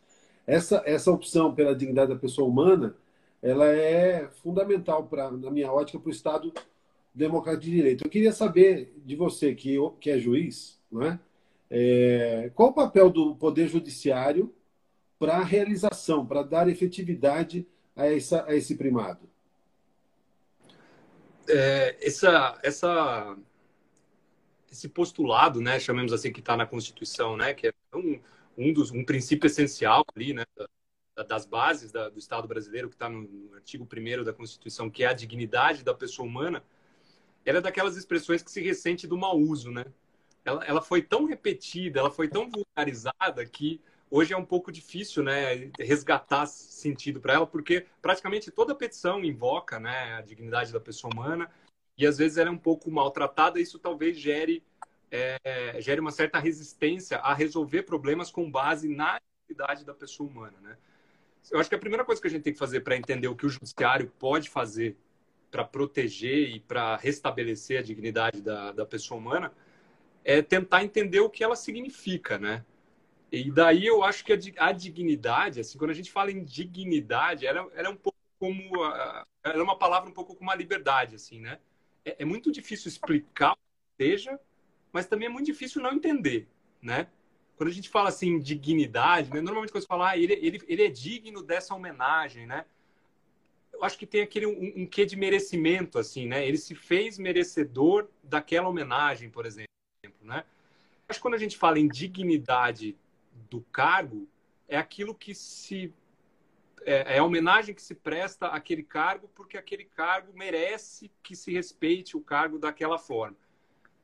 [0.47, 2.95] Essa, essa opção pela dignidade da pessoa humana
[3.43, 6.53] ela é fundamental para, na minha ótica, para o Estado
[7.13, 8.05] democrático de direito.
[8.05, 11.19] Eu queria saber de você que, que é juiz, né?
[11.71, 14.55] É, qual o papel do poder judiciário
[15.19, 19.21] para a realização, para dar efetividade a, essa, a esse primado?
[21.49, 23.37] É, essa, essa,
[24.71, 28.21] esse postulado, né, chamemos assim, que está na Constituição, né, que é um,
[28.57, 30.45] um dos um princípio essencial ali, né,
[31.29, 35.05] das bases da, do Estado brasileiro, que está no, no, artigo 1 da Constituição, que
[35.05, 36.65] é a dignidade da pessoa humana,
[37.45, 39.85] ela é daquelas expressões que se ressente do mau uso, né?
[40.45, 45.23] Ela, ela foi tão repetida, ela foi tão vulgarizada que hoje é um pouco difícil,
[45.23, 51.13] né, resgatar sentido para ela, porque praticamente toda petição invoca, né, a dignidade da pessoa
[51.13, 51.51] humana
[51.97, 53.61] e às vezes ela é um pouco maltratada.
[53.61, 54.63] Isso talvez gere
[55.11, 60.59] é, gere uma certa resistência a resolver problemas com base na dignidade da pessoa humana,
[60.63, 60.77] né?
[61.51, 63.37] Eu acho que a primeira coisa que a gente tem que fazer para entender o
[63.37, 64.97] que o judiciário pode fazer
[65.51, 69.53] para proteger e para restabelecer a dignidade da, da pessoa humana
[70.25, 72.65] é tentar entender o que ela significa, né?
[73.31, 77.69] E daí eu acho que a, dignidade, assim, quando a gente fala em dignidade, ela,
[77.75, 81.41] ela é um pouco como ela é uma palavra um pouco como a liberdade, assim,
[81.41, 81.59] né?
[82.05, 84.39] É, é muito difícil explicar o que seja,
[84.93, 86.49] mas também é muito difícil não entender,
[86.81, 87.09] né?
[87.63, 89.41] quando a gente fala assim dignidade, né?
[89.41, 92.65] normalmente quando você fala, ah, ele, ele, ele é digno dessa homenagem, né?
[93.73, 96.45] Eu acho que tem aquele um, um quê de merecimento, assim, né?
[96.45, 99.72] Ele se fez merecedor daquela homenagem, por exemplo,
[100.25, 100.45] né?
[101.09, 102.97] Acho que quando a gente fala em dignidade
[103.51, 104.29] do cargo,
[104.69, 105.93] é aquilo que se
[106.85, 111.53] é, é, a homenagem que se presta àquele cargo porque aquele cargo merece que se
[111.53, 113.37] respeite o cargo daquela forma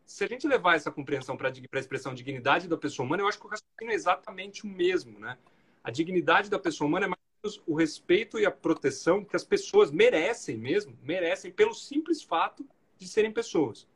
[0.09, 3.39] se a gente levar essa compreensão para a expressão dignidade da pessoa humana, eu acho
[3.39, 5.37] que o raciocínio é exatamente o mesmo, né?
[5.85, 9.91] A dignidade da pessoa humana é mais o respeito e a proteção que as pessoas
[9.91, 13.87] merecem mesmo, merecem pelo simples fato de serem pessoas.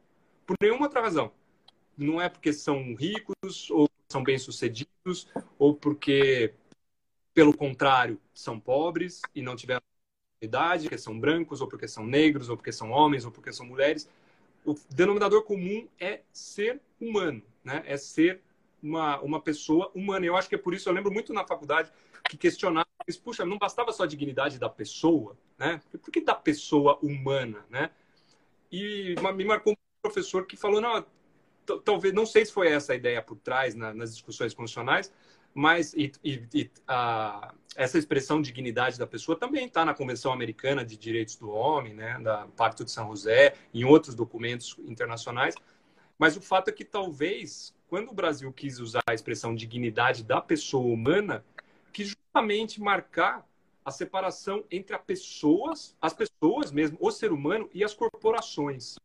[0.44, 1.32] por nenhuma outra razão.
[1.96, 5.28] Não é porque são ricos ou são bem-sucedidos
[5.58, 6.54] ou porque,
[7.34, 9.82] pelo contrário, são pobres e não tiveram
[10.40, 13.64] idade, porque são brancos ou porque são negros ou porque são homens ou porque são
[13.64, 14.08] mulheres.
[14.64, 17.82] O denominador comum é ser humano, né?
[17.86, 18.40] É ser
[18.82, 20.26] uma, uma pessoa humana.
[20.26, 21.92] Eu acho que é por isso, eu lembro muito na faculdade
[22.28, 22.86] que questionava,
[23.22, 25.80] puxa, não bastava só a dignidade da pessoa, né?
[25.90, 27.90] Por que da pessoa humana, né?
[28.70, 31.04] E me marcou um professor que falou, não,
[31.84, 35.12] talvez, não sei se foi essa a ideia por trás na, nas discussões constitucionais,
[35.54, 40.96] mas e, e, a, essa expressão dignidade da pessoa também está na Convenção Americana de
[40.96, 45.54] Direitos do Homem, né, da Pacto de São José, em outros documentos internacionais.
[46.18, 50.40] Mas o fato é que talvez, quando o Brasil quis usar a expressão dignidade da
[50.40, 51.44] pessoa humana,
[51.92, 53.46] que justamente marcar
[53.84, 58.96] a separação entre as pessoas, as pessoas mesmo, o ser humano e as corporações.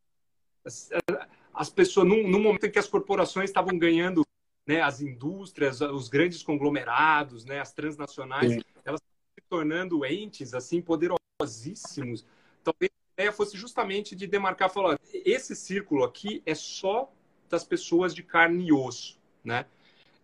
[1.58, 4.24] As, as pessoas, num, num, momento em que as corporações estavam ganhando,
[4.64, 8.60] né, as indústrias, os grandes conglomerados, né, as transnacionais, Sim.
[8.84, 12.24] elas se tornando entes assim poderosíssimos.
[12.62, 17.10] Talvez a ideia fosse justamente de demarcar, falar, esse círculo aqui é só
[17.48, 19.66] das pessoas de carne e osso, né?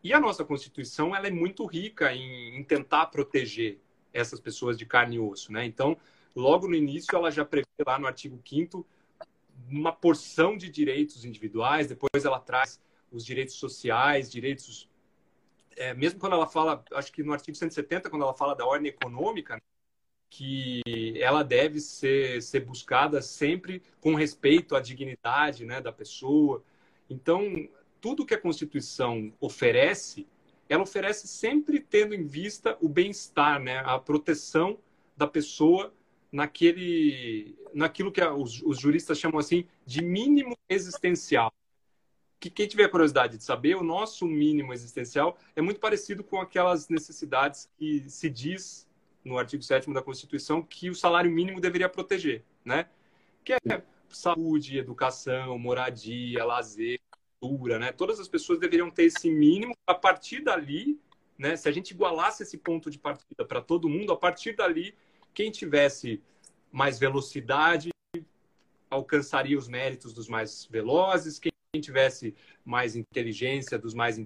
[0.03, 3.79] E a nossa Constituição ela é muito rica em, em tentar proteger
[4.13, 5.65] essas pessoas de carne e osso, né?
[5.65, 5.97] Então,
[6.37, 8.87] logo no início, ela já prevê lá no artigo 5
[9.69, 14.89] uma porção de direitos individuais, depois ela traz os direitos sociais, direitos.
[15.77, 18.89] É, mesmo quando ela fala, acho que no artigo 170, quando ela fala da ordem
[18.89, 19.61] econômica,
[20.31, 20.83] que
[21.21, 26.65] ela deve ser, ser buscada sempre com respeito à dignidade né, da pessoa.
[27.09, 27.69] Então,
[28.01, 30.27] tudo que a Constituição oferece,
[30.69, 34.79] ela oferece sempre tendo em vista o bem-estar, né, a proteção
[35.17, 35.95] da pessoa
[36.35, 41.55] naquele, naquilo que os, os juristas chamam assim de mínimo existencial.
[42.41, 46.89] Que quem tiver curiosidade de saber, o nosso mínimo existencial é muito parecido com aquelas
[46.89, 48.85] necessidades que se diz
[49.25, 52.89] no artigo 7 da Constituição que o salário mínimo deveria proteger, né?
[53.45, 57.01] Que é saúde, educação, moradia, lazer,
[57.41, 57.93] cultura, né?
[57.93, 59.73] Todas as pessoas deveriam ter esse mínimo.
[59.87, 61.01] A partir dali,
[61.39, 61.55] né?
[61.55, 64.97] Se a gente igualasse esse ponto de partida para todo mundo, a partir dali
[65.35, 66.23] quem tivesse
[66.71, 67.91] mais velocidade
[68.89, 74.19] alcançaria os méritos dos mais velozes, quem tivesse mais inteligência dos mais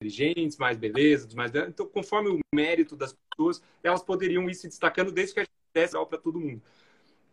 [0.00, 4.68] inteligentes, mais beleza dos mais então conforme o mérito das pessoas, elas poderiam ir se
[4.68, 6.62] destacando desde que a gente desse para todo mundo.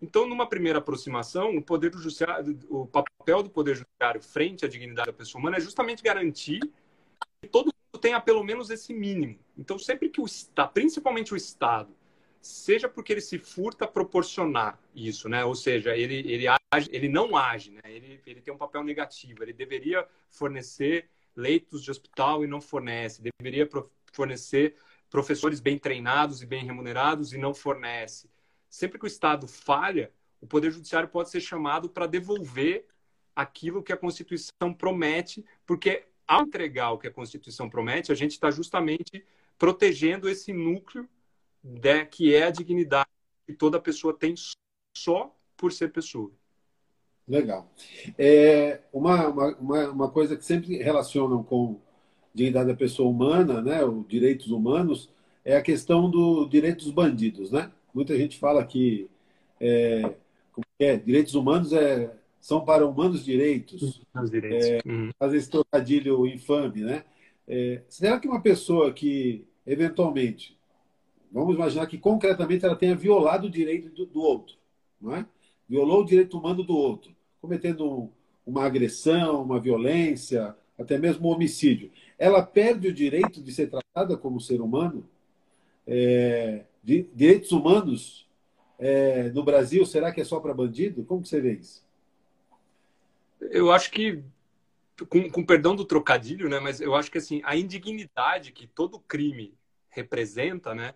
[0.01, 4.67] Então, numa primeira aproximação, o poder do judiciário, o papel do poder judiciário frente à
[4.67, 6.59] dignidade da pessoa humana é justamente garantir
[7.41, 9.39] que todo mundo tenha pelo menos esse mínimo.
[9.57, 11.95] Então, sempre que o Estado, principalmente o Estado,
[12.45, 15.43] seja porque ele se furta a proporcionar isso, né?
[15.43, 17.81] Ou seja, ele, ele, age, ele não age, né?
[17.85, 19.41] Ele, ele tem um papel negativo.
[19.41, 23.23] Ele deveria fornecer leitos de hospital e não fornece.
[23.39, 23.67] Deveria
[24.13, 24.75] fornecer
[25.09, 28.29] professores bem treinados e bem remunerados e não fornece.
[28.69, 32.85] Sempre que o Estado falha, o Poder Judiciário pode ser chamado para devolver
[33.35, 38.31] aquilo que a Constituição promete, porque ao entregar o que a Constituição promete, a gente
[38.31, 39.25] está justamente
[39.57, 41.09] protegendo esse núcleo
[41.65, 43.09] né, que é a dignidade
[43.45, 44.35] que toda pessoa tem
[44.95, 46.31] só por ser pessoa.
[47.27, 47.71] Legal.
[48.17, 51.79] É, uma, uma, uma coisa que sempre relacionam com
[52.33, 55.09] dignidade da pessoa humana, né, os direitos humanos,
[55.43, 57.71] é a questão do direito dos bandidos, né?
[57.93, 59.07] Muita gente fala que
[59.59, 60.15] é,
[60.79, 64.01] é, direitos humanos é, são para humanos direitos.
[64.13, 64.67] Os direitos.
[64.67, 65.11] É, uhum.
[65.17, 67.05] Fazer esse trocadilho infame, né?
[67.47, 70.57] É, será que uma pessoa que eventualmente
[71.35, 74.55] Vamos imaginar que concretamente ela tenha violado o direito do, do outro,
[75.01, 75.25] não é?
[75.67, 78.09] Violou o direito humano do outro, cometendo
[78.47, 81.91] uma agressão, uma violência, até mesmo um homicídio.
[82.17, 85.05] Ela perde o direito de ser tratada como ser humano?
[85.85, 88.25] É, de, direitos humanos
[88.79, 91.03] é, no Brasil, será que é só para bandido?
[91.03, 91.83] Como que você vê isso?
[93.41, 94.23] Eu acho que,
[95.09, 99.01] com, com perdão do trocadilho, né, mas eu acho que assim, a indignidade que todo
[99.01, 99.53] crime
[99.89, 100.93] representa, né,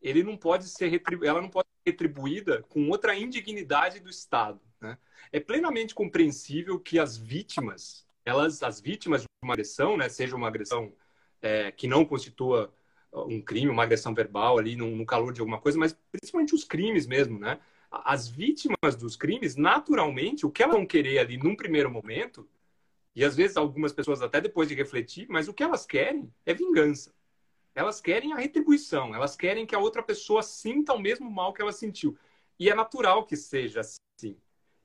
[0.00, 4.60] ele não pode ser ela não pode ser retribuída com outra indignidade do Estado.
[4.80, 4.98] Né?
[5.32, 10.48] É plenamente compreensível que as vítimas, elas, as vítimas de uma agressão, né, seja uma
[10.48, 10.92] agressão
[11.40, 12.72] é, que não constitua
[13.12, 16.64] um crime, uma agressão verbal ali no, no, calor de alguma coisa, mas principalmente os
[16.64, 17.58] crimes mesmo, né?
[17.90, 22.46] As vítimas dos crimes, naturalmente, o que elas vão querer ali num primeiro momento,
[23.14, 26.52] e às vezes algumas pessoas até depois de refletir, mas o que elas querem é
[26.52, 27.14] vingança.
[27.76, 31.60] Elas querem a retribuição, elas querem que a outra pessoa sinta o mesmo mal que
[31.60, 32.16] ela sentiu.
[32.58, 34.34] E é natural que seja assim.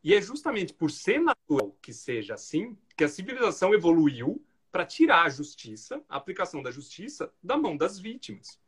[0.04, 5.25] E é justamente por ser natural que seja assim que a civilização evoluiu para tirar
[5.25, 8.60] a justiça, a aplicação da justiça, da mão das vítimas.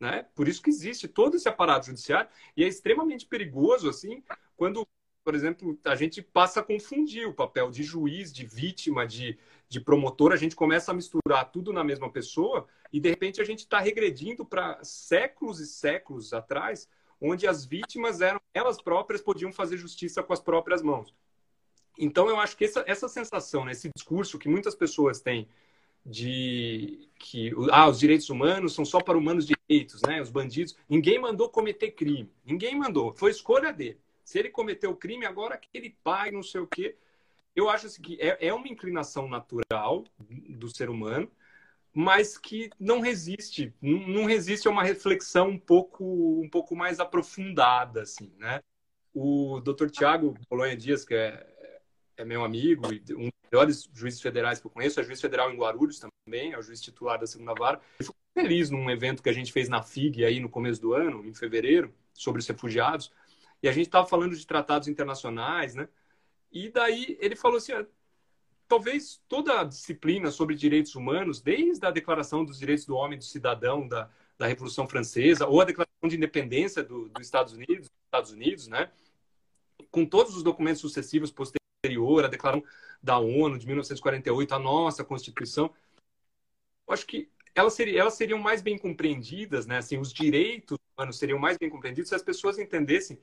[0.00, 0.26] Né?
[0.34, 4.24] Por isso que existe todo esse aparato judiciário e é extremamente perigoso assim
[4.56, 4.88] quando,
[5.26, 9.36] por exemplo, a gente passa a confundir o papel de juiz, de vítima, de,
[9.68, 13.44] de promotor, a gente começa a misturar tudo na mesma pessoa e de repente a
[13.44, 16.88] gente está regredindo para séculos e séculos atrás,
[17.20, 21.12] onde as vítimas eram elas próprias podiam fazer justiça com as próprias mãos.
[21.98, 25.48] Então eu acho que essa, essa sensação, né, esse discurso que muitas pessoas têm
[26.04, 30.22] de que ah, os direitos humanos são só para humanos direitos, né?
[30.22, 33.98] Os bandidos, ninguém mandou cometer crime, ninguém mandou, foi escolha dele.
[34.26, 36.96] Se ele cometeu o crime, agora que ele pague, não sei o quê.
[37.54, 41.30] Eu acho assim, que é, é uma inclinação natural do ser humano,
[41.94, 46.04] mas que não resiste, não resiste a uma reflexão um pouco,
[46.42, 48.60] um pouco mais aprofundada, assim, né?
[49.14, 49.88] O Dr.
[49.90, 51.56] Tiago Bolonha Dias, que é
[52.16, 55.52] é meu amigo e um dos melhores juízes federais que eu conheço, é juiz federal
[55.52, 57.80] em Guarulhos também, é o juiz titular da segunda vara.
[57.98, 60.94] Eu fico feliz num evento que a gente fez na FIG aí no começo do
[60.94, 63.12] ano, em fevereiro, sobre os refugiados,
[63.66, 65.88] e a gente estava falando de tratados internacionais, né?
[66.52, 67.84] E daí ele falou assim, ah,
[68.68, 73.18] talvez toda a disciplina sobre direitos humanos, desde a Declaração dos Direitos do Homem e
[73.18, 77.90] do Cidadão da, da Revolução Francesa, ou a Declaração de Independência do, dos Estados Unidos,
[78.04, 78.92] Estados Unidos, né?
[79.90, 81.34] Com todos os documentos sucessivos
[81.84, 82.64] anterior, a Declaração
[83.02, 85.74] da ONU de 1948, a nossa Constituição,
[86.88, 89.78] acho que elas, seriam, elas seriam mais bem compreendidas, né?
[89.78, 93.18] Assim, os direitos humanos seriam mais bem compreendidos se as pessoas entendessem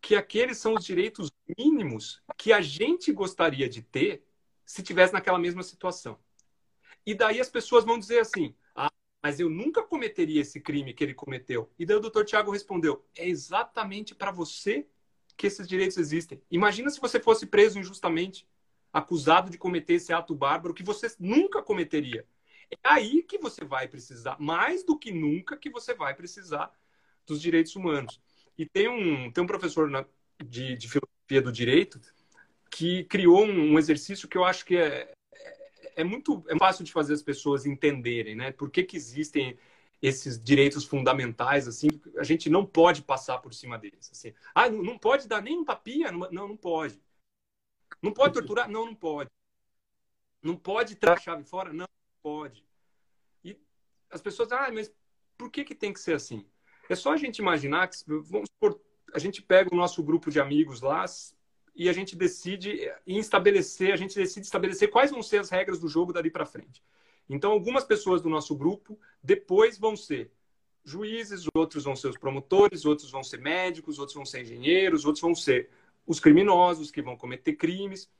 [0.00, 4.24] que aqueles são os direitos mínimos que a gente gostaria de ter
[4.64, 6.18] se tivesse naquela mesma situação.
[7.04, 11.02] E daí as pessoas vão dizer assim: ah, mas eu nunca cometeria esse crime que
[11.02, 11.70] ele cometeu.
[11.78, 14.86] E daí o doutor Tiago respondeu: é exatamente para você
[15.36, 16.42] que esses direitos existem.
[16.50, 18.46] Imagina se você fosse preso injustamente,
[18.92, 22.26] acusado de cometer esse ato bárbaro que você nunca cometeria.
[22.70, 26.70] É aí que você vai precisar, mais do que nunca, que você vai precisar
[27.24, 28.20] dos direitos humanos.
[28.58, 30.04] E tem um, tem um professor na,
[30.44, 32.00] de, de filosofia do direito
[32.70, 36.84] que criou um, um, exercício que eu acho que é, é, é muito é fácil
[36.84, 38.52] de fazer as pessoas entenderem, né?
[38.52, 39.56] Por que, que existem
[40.00, 44.10] esses direitos fundamentais, assim, a gente não pode passar por cima deles.
[44.12, 44.32] Assim.
[44.54, 46.12] Ah, não, pode dar nem um tapinha?
[46.12, 47.00] Não, não pode.
[48.00, 48.68] Não pode torturar?
[48.68, 49.30] Não, não pode.
[50.42, 51.70] Não pode tirar a chave fora?
[51.72, 52.64] Não, não pode.
[53.44, 53.60] E
[54.10, 54.92] as pessoas, ah, mas
[55.36, 56.46] por que, que tem que ser assim?
[56.88, 58.80] É só a gente imaginar que, vamos supor,
[59.12, 61.04] a gente pega o nosso grupo de amigos lá
[61.74, 65.88] e a gente decide estabelecer, a gente decide estabelecer quais vão ser as regras do
[65.88, 66.82] jogo dali para frente.
[67.28, 70.32] Então, algumas pessoas do nosso grupo depois vão ser
[70.82, 75.20] juízes, outros vão ser os promotores, outros vão ser médicos, outros vão ser engenheiros, outros
[75.20, 75.68] vão ser
[76.06, 78.10] os criminosos que vão cometer crimes.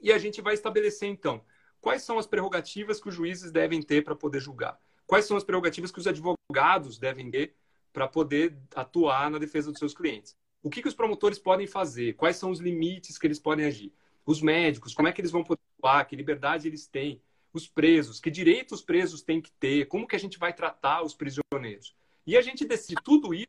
[0.00, 1.44] E a gente vai estabelecer, então,
[1.80, 5.44] quais são as prerrogativas que os juízes devem ter para poder julgar, quais são as
[5.44, 7.56] prerrogativas que os advogados devem ter
[7.92, 10.36] para poder atuar na defesa dos seus clientes.
[10.62, 12.14] O que, que os promotores podem fazer?
[12.14, 13.92] Quais são os limites que eles podem agir?
[14.24, 16.04] Os médicos, como é que eles vão poder atuar?
[16.04, 17.20] Que liberdade eles têm?
[17.52, 21.02] os presos, que direitos os presos têm que ter, como que a gente vai tratar
[21.02, 21.94] os prisioneiros.
[22.26, 23.48] E a gente decide tudo isso,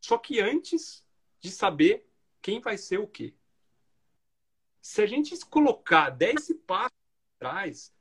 [0.00, 1.04] só que antes
[1.40, 2.06] de saber
[2.42, 3.34] quem vai ser o quê.
[4.80, 6.96] Se a gente colocar 10 passos
[7.36, 7.92] atrás,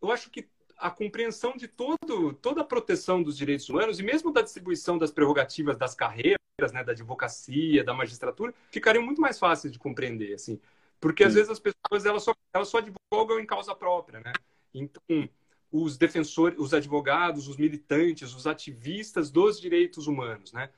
[0.00, 4.32] eu acho que a compreensão de todo, toda a proteção dos direitos humanos e mesmo
[4.32, 6.38] da distribuição das prerrogativas das carreiras,
[6.72, 10.60] né, da advocacia, da magistratura, ficariam muito mais fáceis de compreender, assim.
[11.00, 14.32] Porque às vezes as pessoas elas só, elas só advogam em causa própria, né?
[14.72, 15.28] Então,
[15.70, 20.70] os defensores, os advogados, os militantes, os ativistas dos direitos humanos, né?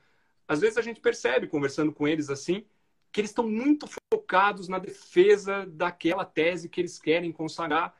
[0.47, 2.65] Às vezes a gente percebe, conversando com eles assim,
[3.11, 7.95] que eles estão muito focados na defesa daquela tese que eles querem consagrar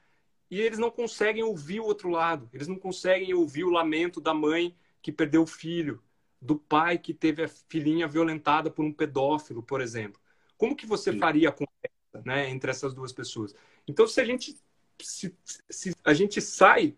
[0.49, 2.49] e eles não conseguem ouvir o outro lado.
[2.53, 6.01] Eles não conseguem ouvir o lamento da mãe que perdeu o filho,
[6.41, 10.19] do pai que teve a filhinha violentada por um pedófilo, por exemplo.
[10.57, 11.19] Como que você Sim.
[11.19, 13.53] faria a conversa né, entre essas duas pessoas?
[13.87, 14.57] Então, se a gente
[15.01, 15.35] se,
[15.69, 16.95] se a gente sai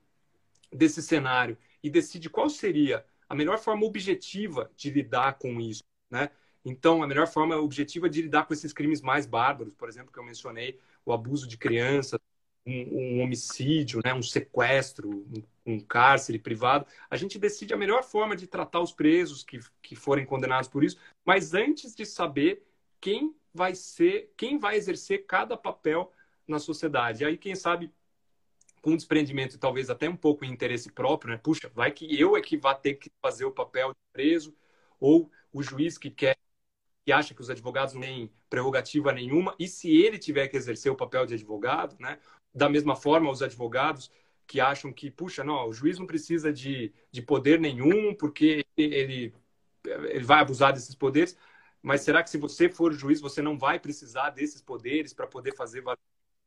[0.71, 6.29] desse cenário e decide qual seria a melhor forma objetiva de lidar com isso, né?
[6.63, 10.19] Então, a melhor forma objetiva de lidar com esses crimes mais bárbaros, por exemplo, que
[10.19, 12.19] eu mencionei, o abuso de crianças,
[12.65, 18.03] um, um homicídio, né, um sequestro, um, um, cárcere privado, a gente decide a melhor
[18.03, 22.63] forma de tratar os presos que, que forem condenados por isso, mas antes de saber
[22.99, 26.11] quem vai ser, quem vai exercer cada papel
[26.47, 27.23] na sociedade.
[27.23, 27.91] E aí, quem sabe,
[28.81, 31.37] com desprendimento e talvez até um pouco em interesse próprio, né?
[31.37, 34.55] Puxa, vai que eu é que vá ter que fazer o papel de preso,
[34.99, 36.37] ou o juiz que quer
[37.03, 40.91] que acha que os advogados não têm prerrogativa nenhuma, e se ele tiver que exercer
[40.91, 42.19] o papel de advogado, né?
[42.53, 44.11] Da mesma forma, os advogados
[44.45, 49.33] que acham que, puxa, não, o juiz não precisa de, de poder nenhum, porque ele,
[49.85, 51.37] ele vai abusar desses poderes.
[51.81, 55.55] Mas será que se você for juiz, você não vai precisar desses poderes para poder
[55.55, 55.81] fazer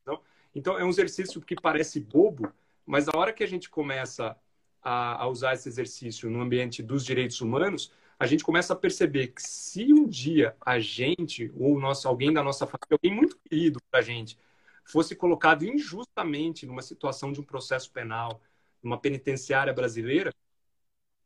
[0.06, 0.20] não?
[0.54, 2.52] Então, é um exercício que parece bobo,
[2.86, 4.36] mas a hora que a gente começa
[4.82, 9.28] a, a usar esse exercício no ambiente dos direitos humanos, a gente começa a perceber
[9.28, 13.80] que se um dia a gente, ou nosso, alguém da nossa família, alguém muito querido
[13.90, 14.38] para a gente,
[14.84, 18.40] fosse colocado injustamente numa situação de um processo penal,
[18.82, 20.32] numa penitenciária brasileira,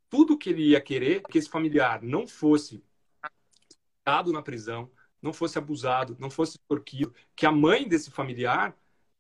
[0.09, 2.83] tudo que ele ia querer que esse familiar não fosse
[4.05, 4.91] dado na prisão,
[5.21, 8.75] não fosse abusado, não fosse extorquido, que a mãe desse familiar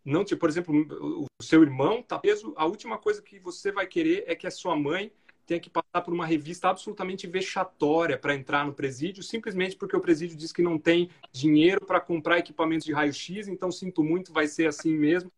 [0.05, 0.74] não tinha, por exemplo,
[1.39, 4.51] o seu irmão está preso, a última coisa que você vai querer é que a
[4.51, 5.12] sua mãe
[5.49, 10.01] tenha que passar por uma revista absolutamente vexatória para entrar no presídio, simplesmente porque o
[10.01, 14.46] presídio diz que não tem dinheiro para comprar equipamentos de raio-x, então sinto muito, vai
[14.46, 15.32] ser assim mesmo.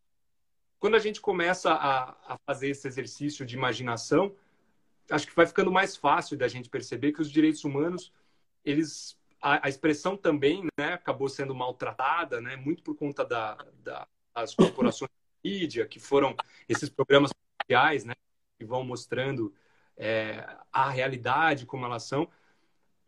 [0.81, 4.35] Quando a gente começa a, a fazer esse exercício de imaginação,
[5.09, 8.13] acho que vai ficando mais fácil da gente perceber que os direitos humanos,
[8.65, 14.09] eles a, a expressão também né, acabou sendo maltratada, né, muito por conta da, da,
[14.35, 15.11] das corporações
[15.45, 16.35] de mídia, que foram
[16.69, 17.31] esses programas
[17.63, 18.15] sociais, né,
[18.59, 19.55] que vão mostrando
[20.01, 22.27] é, a realidade como elas são,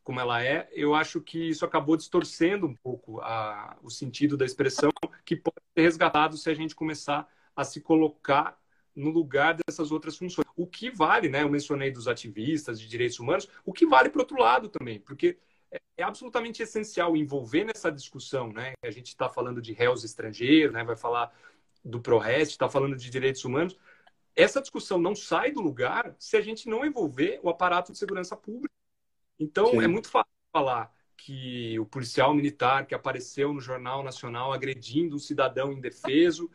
[0.05, 0.69] como ela é.
[0.73, 4.91] Eu acho que isso acabou distorcendo um pouco a, o sentido da expressão,
[5.25, 7.27] que pode ser resgatado se a gente começar
[7.57, 8.59] a se colocar
[8.95, 10.47] no lugar dessas outras funções.
[10.55, 11.43] O que vale, né?
[11.43, 15.39] Eu mencionei dos ativistas de direitos humanos, o que vale para outro lado também, porque
[15.71, 18.75] é, é absolutamente essencial envolver nessa discussão, né?
[18.85, 20.85] A gente está falando de réus estrangeiros, né?
[20.85, 21.33] Vai falar
[21.83, 23.79] do ProRest, está falando de direitos humanos.
[24.35, 28.37] Essa discussão não sai do lugar se a gente não envolver o aparato de segurança
[28.37, 28.73] pública.
[29.39, 29.83] Então, Sim.
[29.83, 35.19] é muito fácil falar que o policial militar que apareceu no Jornal Nacional agredindo um
[35.19, 36.51] cidadão indefeso,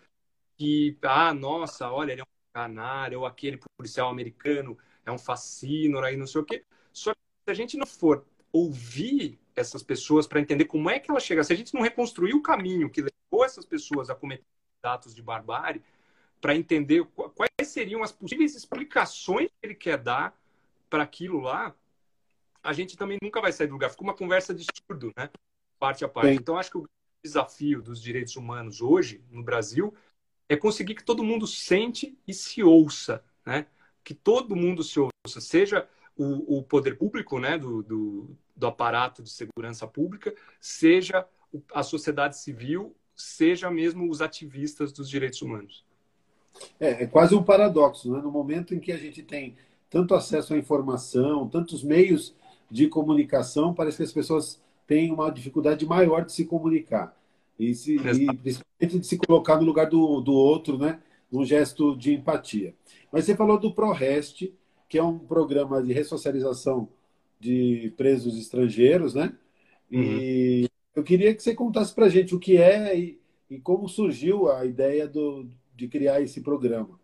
[0.57, 5.99] que, ah, nossa, olha, ele é um canário, ou aquele policial americano é um fascínio,
[5.99, 6.65] aí não sei o quê.
[6.91, 11.09] Só que se a gente não for ouvir essas pessoas para entender como é que
[11.09, 11.43] elas chegam.
[11.43, 14.43] Se a gente não reconstruir o caminho que levou essas pessoas a cometer
[14.83, 15.81] atos de barbárie,
[16.39, 20.37] para entender quais seriam as possíveis explicações que ele quer dar
[20.89, 21.75] para aquilo lá,
[22.63, 23.89] a gente também nunca vai sair do lugar.
[23.89, 25.29] Fica uma conversa de surdo, né?
[25.79, 26.29] Parte a parte.
[26.29, 26.35] Sim.
[26.35, 26.89] Então, acho que o
[27.23, 29.93] desafio dos direitos humanos hoje, no Brasil,
[30.49, 33.67] é conseguir que todo mundo sente e se ouça, né?
[34.03, 39.21] Que todo mundo se ouça, seja o, o poder público, né, do, do, do, aparato
[39.21, 41.27] de segurança pública, seja
[41.73, 45.85] a sociedade civil, seja mesmo os ativistas dos direitos humanos.
[46.79, 48.21] É, é quase um paradoxo, né?
[48.21, 49.55] No momento em que a gente tem
[49.89, 52.35] tanto acesso à informação, tantos meios
[52.69, 57.15] de comunicação, parece que as pessoas têm uma dificuldade maior de se comunicar.
[57.59, 60.99] E, se, e principalmente de se colocar no lugar do, do outro, né?
[61.31, 62.73] Um gesto de empatia.
[63.11, 64.51] Mas você falou do ProRest,
[64.87, 66.87] que é um programa de ressocialização
[67.39, 69.33] de presos estrangeiros, né?
[69.91, 70.67] E uhum.
[70.95, 74.49] eu queria que você contasse para a gente o que é e, e, como surgiu
[74.51, 75.47] a ideia do,
[75.77, 76.99] de criar esse programa.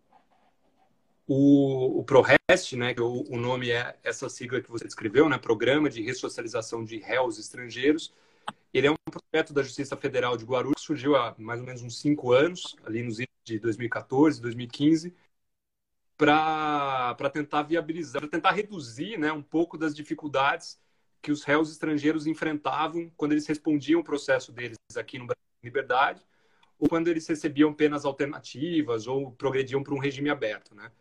[1.28, 5.38] O, o ProRest, né, que o, o, nome é essa sigla que você descreveu, né,
[5.38, 8.12] Programa de Ressocialização de Réus Estrangeiros,
[8.74, 12.00] ele é um projeto da Justiça Federal de Guarulhos, surgiu há mais ou menos uns
[12.00, 15.14] cinco anos, ali nos anos de 2014, 2015,
[16.18, 20.80] para tentar viabilizar, para tentar reduzir né, um pouco das dificuldades
[21.22, 25.68] que os réus estrangeiros enfrentavam quando eles respondiam o processo deles aqui no Brasil em
[25.68, 26.26] liberdade,
[26.84, 30.76] ou quando eles recebiam penas alternativas ou progrediam para um regime aberto.
[30.76, 30.92] Né?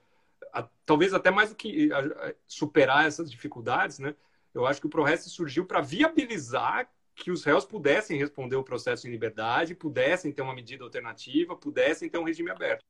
[0.86, 1.88] Talvez até mais do que
[2.46, 4.14] superar essas dificuldades, né?
[4.54, 9.08] eu acho que o ProRest surgiu para viabilizar que os réus pudessem responder o processo
[9.08, 12.84] em liberdade, pudessem ter uma medida alternativa, pudessem ter um regime aberto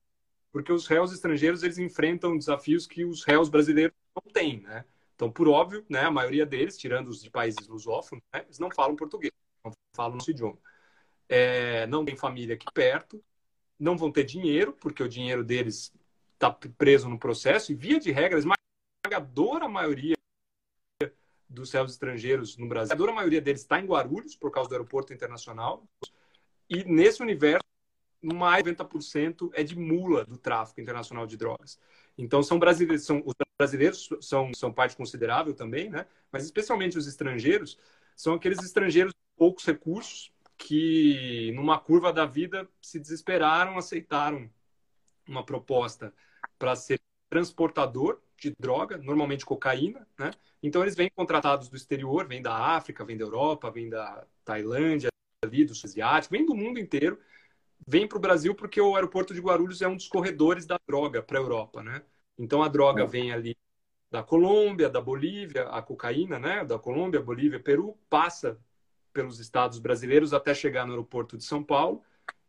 [0.53, 4.85] porque os réus estrangeiros eles enfrentam desafios que os réus brasileiros não têm, né?
[5.15, 8.71] Então, por óbvio, né, a maioria deles, tirando os de países lusófonos, né, eles não
[8.71, 9.33] falam português,
[9.65, 10.59] não falam nosso idioma.
[11.35, 13.25] É, não tem família aqui perto,
[13.79, 15.91] não vão ter dinheiro, porque o dinheiro deles
[16.35, 18.43] está preso no processo, e via de regra, a
[19.07, 20.15] esmagadora maioria
[21.49, 24.75] dos réus estrangeiros no Brasil, a esmagadora maioria deles está em Guarulhos, por causa do
[24.75, 25.89] aeroporto internacional,
[26.69, 27.65] e nesse universo
[28.23, 31.79] mais de 90% é de mula do tráfico internacional de drogas.
[32.19, 36.07] Então, são brasileiros, são, os brasileiros são, são parte considerável também, né?
[36.31, 37.79] mas especialmente os estrangeiros,
[38.15, 40.31] são aqueles estrangeiros com poucos recursos
[40.63, 44.49] que, numa curva da vida, se desesperaram, aceitaram
[45.27, 46.15] uma proposta
[46.59, 50.31] para ser transportador de droga, normalmente cocaína, né?
[50.63, 55.09] Então eles vêm contratados do exterior, vêm da África, vêm da Europa, vêm da Tailândia,
[55.45, 57.19] ali do asiático, vêm do mundo inteiro,
[57.87, 61.23] vêm para o Brasil porque o aeroporto de Guarulhos é um dos corredores da droga
[61.23, 62.03] para a Europa, né?
[62.39, 63.07] Então a droga é.
[63.07, 63.57] vem ali
[64.11, 66.65] da Colômbia, da Bolívia, a cocaína, né?
[66.65, 68.61] Da Colômbia, Bolívia, Peru, passa
[69.13, 72.03] pelos estados brasileiros até chegar no aeroporto de São Paulo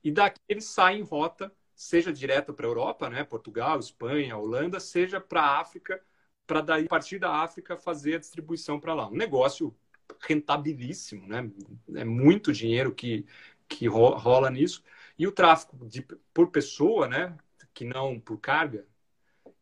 [0.03, 3.23] e daqui eles saem em rota, seja direto para a Europa, né?
[3.23, 6.01] Portugal, Espanha, Holanda, seja para a África,
[6.45, 9.07] para daí a partir da África fazer a distribuição para lá.
[9.07, 9.75] Um negócio
[10.19, 11.49] rentabilíssimo, né?
[11.95, 13.25] É muito dinheiro que
[13.67, 14.83] que rola nisso.
[15.17, 16.01] E o tráfico de,
[16.33, 17.37] por pessoa, né?
[17.73, 18.85] Que não por carga,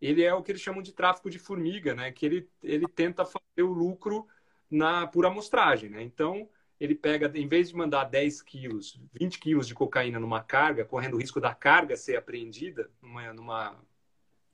[0.01, 2.11] ele é o que eles chamam de tráfico de formiga, né?
[2.11, 4.27] Que ele, ele tenta fazer o lucro
[4.69, 6.01] na por amostragem, né?
[6.03, 6.49] Então,
[6.81, 11.13] ele pega, em vez de mandar 10 quilos, 20 quilos de cocaína numa carga, correndo
[11.13, 13.79] o risco da carga ser apreendida numa, numa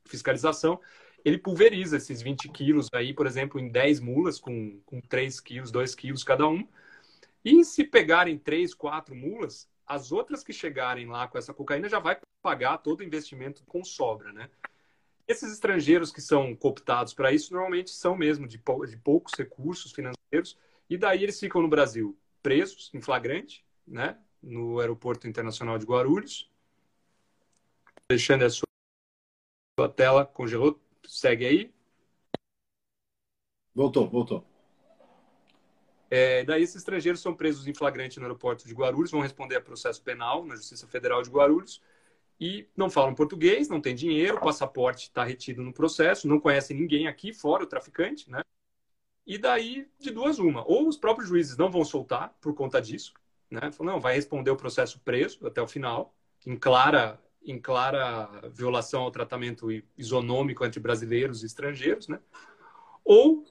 [0.04, 0.78] fiscalização,
[1.24, 5.70] ele pulveriza esses 20 quilos aí, por exemplo, em 10 mulas, com, com 3 quilos,
[5.70, 6.68] 2 quilos cada um.
[7.42, 11.98] E se pegarem 3, 4 mulas, as outras que chegarem lá com essa cocaína já
[11.98, 14.50] vai pagar todo o investimento com sobra, né?
[15.26, 20.58] Esses estrangeiros que são cooptados para isso normalmente são mesmo de, de poucos recursos financeiros
[20.88, 24.18] e daí eles ficam no Brasil presos em flagrante, né?
[24.42, 26.50] No aeroporto internacional de Guarulhos.
[28.10, 31.74] Deixando a sua tela congelou, segue aí.
[33.74, 34.44] Voltou, voltou.
[36.10, 39.60] É, daí esses estrangeiros são presos em flagrante no aeroporto de Guarulhos, vão responder a
[39.60, 41.82] processo penal na Justiça Federal de Guarulhos
[42.40, 46.76] e não falam português, não tem dinheiro, o passaporte está retido no processo, não conhecem
[46.76, 48.42] ninguém aqui, fora o traficante, né?
[49.28, 50.66] E daí, de duas uma.
[50.66, 53.12] Ou os próprios juízes não vão soltar por conta disso,
[53.50, 53.70] né?
[53.78, 56.14] Não, vai responder o processo preso até o final,
[56.46, 59.68] em clara, em clara violação ao tratamento
[59.98, 62.18] isonômico entre brasileiros e estrangeiros, né?
[63.04, 63.44] Ou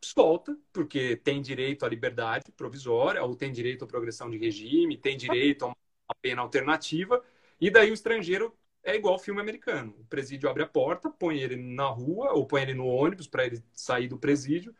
[0.00, 5.16] solta, porque tem direito à liberdade provisória, ou tem direito à progressão de regime, tem
[5.16, 7.20] direito a uma pena alternativa,
[7.60, 9.96] e daí o estrangeiro é igual filme americano.
[9.98, 13.46] O presídio abre a porta, põe ele na rua ou põe ele no ônibus para
[13.46, 14.72] ele sair do presídio.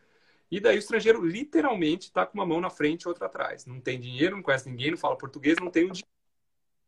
[0.51, 3.65] E daí o estrangeiro literalmente está com uma mão na frente e outra atrás.
[3.65, 6.07] Não tem dinheiro, não conhece ninguém, não fala português, não tem o dinheiro.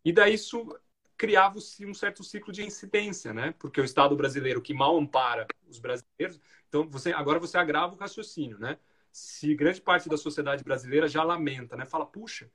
[0.05, 0.77] E daí isso
[1.17, 3.53] criava-se um certo ciclo de incidência, né?
[3.57, 6.39] Porque o Estado brasileiro que mal ampara os brasileiros,
[6.69, 8.77] então você agora você agrava o raciocínio, né?
[9.11, 11.85] Se grande parte da sociedade brasileira já lamenta, né?
[11.85, 12.49] Fala, puxa,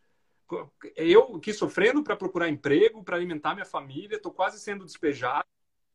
[0.94, 5.46] eu aqui sofrendo para procurar emprego, para alimentar minha família, estou quase sendo despejado.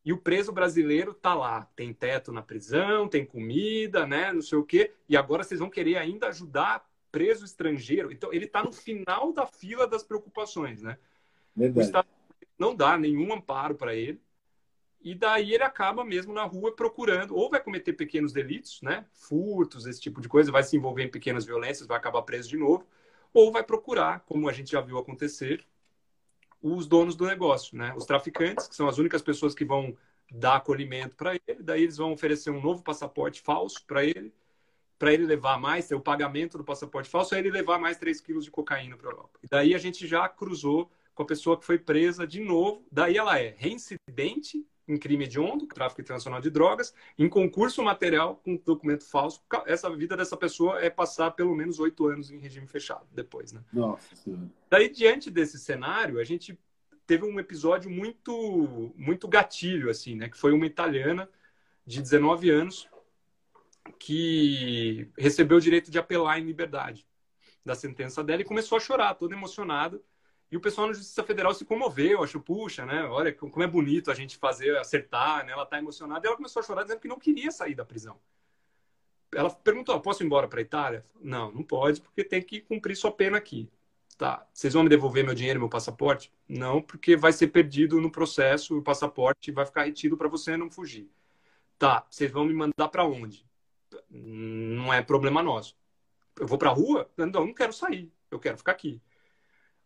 [0.08, 4.56] E o preso brasileiro tá lá, tem teto na prisão, tem comida, né, não sei
[4.56, 4.94] o quê.
[5.06, 8.10] E agora vocês vão querer ainda ajudar preso estrangeiro.
[8.10, 10.96] Então ele está no final da fila das preocupações, né?
[11.54, 11.78] Verdade.
[11.78, 12.08] O Estado
[12.58, 14.18] não dá nenhum amparo para ele.
[15.02, 19.04] E daí ele acaba mesmo na rua procurando, ou vai cometer pequenos delitos, né?
[19.12, 22.56] Furtos, esse tipo de coisa, vai se envolver em pequenas violências, vai acabar preso de
[22.56, 22.86] novo
[23.30, 25.66] ou vai procurar, como a gente já viu acontecer,
[26.62, 27.94] os donos do negócio, né?
[27.96, 29.96] Os traficantes, que são as únicas pessoas que vão
[30.30, 34.32] dar acolhimento para ele, daí eles vão oferecer um novo passaporte falso para ele,
[34.98, 38.20] para ele levar mais, ter o pagamento do passaporte falso, aí ele levar mais 3
[38.20, 39.38] quilos de cocaína para a Europa.
[39.42, 43.16] E daí a gente já cruzou com a pessoa que foi presa de novo, daí
[43.16, 49.04] ela é reincidente em crime hediondo, tráfico internacional de drogas, em concurso material com documento
[49.04, 49.42] falso.
[49.66, 53.60] Essa vida dessa pessoa é passar pelo menos oito anos em regime fechado depois, né?
[53.72, 54.48] Nossa senhora.
[54.70, 56.58] Daí, diante desse cenário, a gente
[57.06, 60.28] teve um episódio muito, muito gatilho, assim, né?
[60.28, 61.28] Que foi uma italiana
[61.86, 62.88] de 19 anos
[63.98, 67.06] que recebeu o direito de apelar em liberdade
[67.64, 70.00] da sentença dela e começou a chorar, toda emocionada
[70.50, 73.04] e o pessoal na Justiça Federal se comoveu, achou, puxa, né?
[73.04, 75.52] Olha como é bonito a gente fazer, acertar, né?
[75.52, 76.24] Ela está emocionada.
[76.24, 78.18] E ela começou a chorar dizendo que não queria sair da prisão.
[79.34, 81.04] Ela perguntou: posso ir embora para Itália?
[81.20, 83.70] Não, não pode, porque tem que cumprir sua pena aqui.
[84.16, 84.46] Tá.
[84.52, 86.32] Vocês vão me devolver meu dinheiro, meu passaporte?
[86.48, 90.70] Não, porque vai ser perdido no processo, o passaporte vai ficar retido para você não
[90.70, 91.10] fugir.
[91.78, 92.06] Tá.
[92.10, 93.46] Vocês vão me mandar para onde?
[94.10, 95.76] Não é problema nosso.
[96.40, 97.10] Eu vou para a rua?
[97.16, 98.10] Não, não quero sair.
[98.30, 99.00] Eu quero ficar aqui.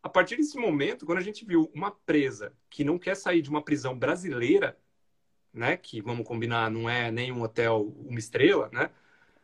[0.03, 3.49] A partir desse momento, quando a gente viu uma presa que não quer sair de
[3.49, 4.77] uma prisão brasileira,
[5.53, 8.91] né, que vamos combinar, não é nem um hotel uma estrela, né?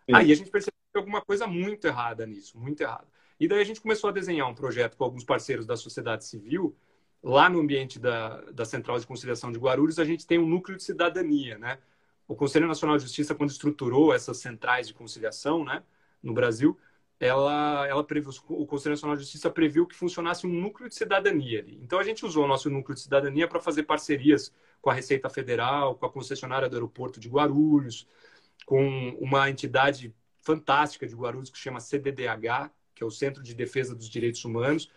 [0.06, 0.14] Sim.
[0.14, 3.06] Aí a gente percebeu que alguma coisa muito errada nisso, muito errada.
[3.38, 6.74] E daí a gente começou a desenhar um projeto com alguns parceiros da sociedade civil.
[7.22, 10.76] Lá no ambiente da, da Central de Conciliação de Guarulhos, a gente tem um núcleo
[10.76, 11.78] de cidadania, né?
[12.26, 15.82] O Conselho Nacional de Justiça, quando estruturou essas centrais de conciliação, né,
[16.22, 16.78] no Brasil,
[17.21, 21.59] ela, ela previu, o Conselho Nacional de Justiça previu que funcionasse um núcleo de cidadania
[21.61, 21.79] ali.
[21.83, 25.29] Então a gente usou o nosso núcleo de cidadania para fazer parcerias com a Receita
[25.29, 28.07] Federal, com a concessionária do aeroporto de Guarulhos,
[28.64, 33.95] com uma entidade fantástica de Guarulhos que chama CDDH, que é o Centro de Defesa
[33.97, 34.89] dos Direitos Humanos.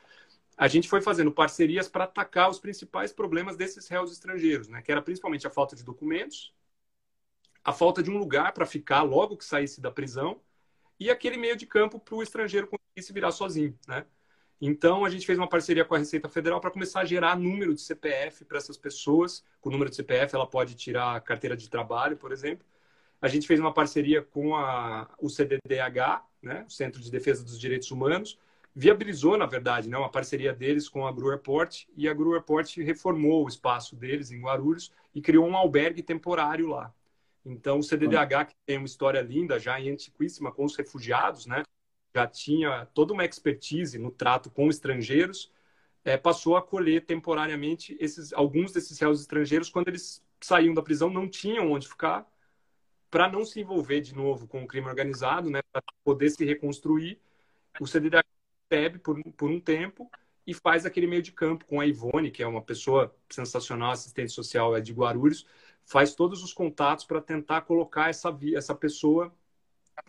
[0.56, 4.82] A gente foi fazendo parcerias para atacar os principais problemas desses réus estrangeiros, né?
[4.84, 6.54] que era principalmente a falta de documentos,
[7.64, 10.40] a falta de um lugar para ficar logo que saísse da prisão
[11.02, 13.76] e aquele meio de campo para o estrangeiro conseguir se virar sozinho.
[13.88, 14.06] Né?
[14.62, 17.74] Então, a gente fez uma parceria com a Receita Federal para começar a gerar número
[17.74, 19.44] de CPF para essas pessoas.
[19.60, 22.64] Com o número de CPF, ela pode tirar a carteira de trabalho, por exemplo.
[23.20, 27.60] A gente fez uma parceria com a, o CDDH, né, o Centro de Defesa dos
[27.60, 28.38] Direitos Humanos,
[28.76, 32.78] viabilizou, na verdade, né, uma parceria deles com a Gru Airport, e a Gru Airport
[32.78, 36.94] reformou o espaço deles em Guarulhos e criou um albergue temporário lá.
[37.46, 41.64] Então, o CDDH, que tem uma história linda, já e antiquíssima, com os refugiados, né?
[42.14, 45.52] já tinha toda uma expertise no trato com estrangeiros,
[46.04, 51.10] é, passou a acolher temporariamente esses, alguns desses réus estrangeiros quando eles saíam da prisão,
[51.10, 52.28] não tinham onde ficar,
[53.10, 57.20] para não se envolver de novo com o crime organizado, né, para poder se reconstruir.
[57.80, 58.26] O CDDH
[58.70, 60.10] recebe por, por um tempo
[60.46, 64.32] e faz aquele meio de campo com a Ivone, que é uma pessoa sensacional, assistente
[64.32, 65.46] social é de Guarulhos,
[65.86, 69.34] faz todos os contatos para tentar colocar essa, essa pessoa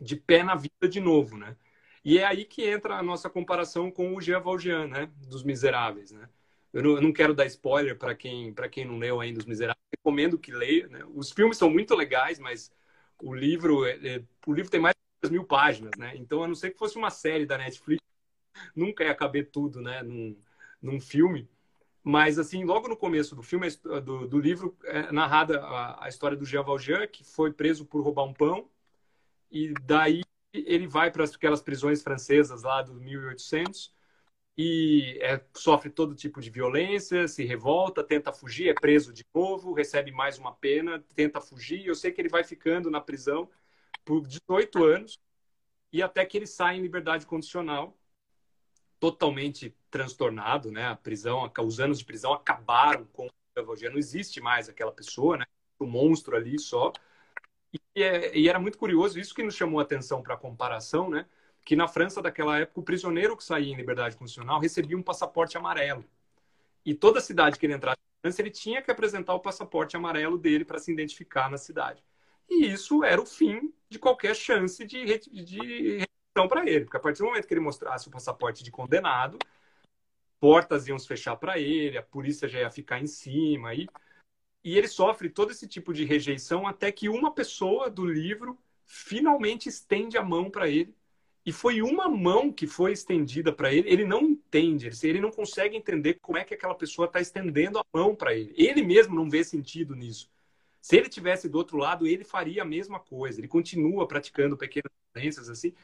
[0.01, 1.57] de pé na vida de novo, né?
[2.05, 5.11] E é aí que entra a nossa comparação com o Jean Valjean, né?
[5.29, 6.29] Dos Miseráveis, né?
[6.73, 9.83] Eu não, eu não quero dar spoiler para quem, quem não leu ainda Os Miseráveis.
[9.97, 10.89] Recomendo que leia.
[10.89, 11.01] Né?
[11.15, 12.73] Os filmes são muito legais, mas
[13.23, 16.13] o livro, é, é o livro tem mais de mil páginas, né?
[16.17, 18.03] Então, a não ser que fosse uma série da Netflix,
[18.75, 20.03] nunca ia caber tudo, né?
[20.03, 20.37] Num,
[20.81, 21.49] num filme.
[22.05, 23.69] Mas, assim, logo no começo do filme,
[24.05, 28.03] do, do livro, é narrada a, a história do Jean Valjean, que foi preso por
[28.03, 28.69] roubar um pão.
[29.51, 30.23] E daí
[30.53, 33.95] ele vai para aquelas prisões francesas lá do 1800
[34.57, 39.73] e é, sofre todo tipo de violência, se revolta, tenta fugir, é preso de novo,
[39.73, 41.87] recebe mais uma pena, tenta fugir.
[41.87, 43.49] Eu sei que ele vai ficando na prisão
[44.05, 45.19] por 18 anos
[45.93, 47.97] e até que ele sai em liberdade condicional,
[49.03, 50.87] totalmente transtornado, né?
[50.87, 53.31] A prisão, os anos de prisão acabaram com o
[53.91, 55.45] Não existe mais aquela pessoa, né?
[55.77, 56.93] O monstro ali só.
[57.97, 61.11] E, é, e era muito curioso, isso que nos chamou a atenção para a comparação,
[61.11, 61.27] né?
[61.65, 65.57] Que na França daquela época, o prisioneiro que saía em liberdade condicional recebia um passaporte
[65.57, 66.05] amarelo.
[66.87, 70.39] E toda cidade que ele entrasse na França, ele tinha que apresentar o passaporte amarelo
[70.39, 72.05] dele para se identificar na cidade.
[72.49, 76.85] E isso era o fim de qualquer chance de, de para ele.
[76.85, 79.39] Porque a partir do momento que ele mostrasse o passaporte de condenado,
[80.41, 83.75] portas iam se fechar para ele, a polícia já ia ficar em cima.
[83.75, 83.89] E
[84.65, 89.69] e ele sofre todo esse tipo de rejeição até que uma pessoa do livro finalmente
[89.69, 90.95] estende a mão para ele.
[91.45, 93.89] E foi uma mão que foi estendida para ele.
[93.91, 97.85] Ele não entende, ele não consegue entender como é que aquela pessoa está estendendo a
[97.93, 98.55] mão para ele.
[98.57, 100.31] Ele mesmo não vê sentido nisso.
[100.81, 103.41] Se ele tivesse do outro lado, ele faria a mesma coisa.
[103.41, 105.75] Ele continua praticando pequenas violências assim.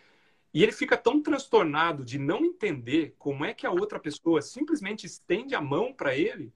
[0.52, 5.06] E ele fica tão transtornado de não entender como é que a outra pessoa simplesmente
[5.06, 6.52] estende a mão para ele,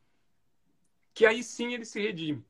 [1.12, 2.44] que aí sim ele se redime.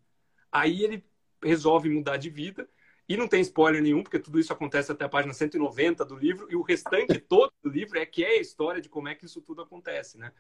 [0.51, 1.05] Aí ele
[1.43, 2.69] resolve mudar de vida
[3.09, 6.47] e não tem spoiler nenhum, porque tudo isso acontece até a página 190 do livro
[6.51, 9.25] e o restante todo do livro é que é a história de como é que
[9.25, 10.33] isso tudo acontece, né?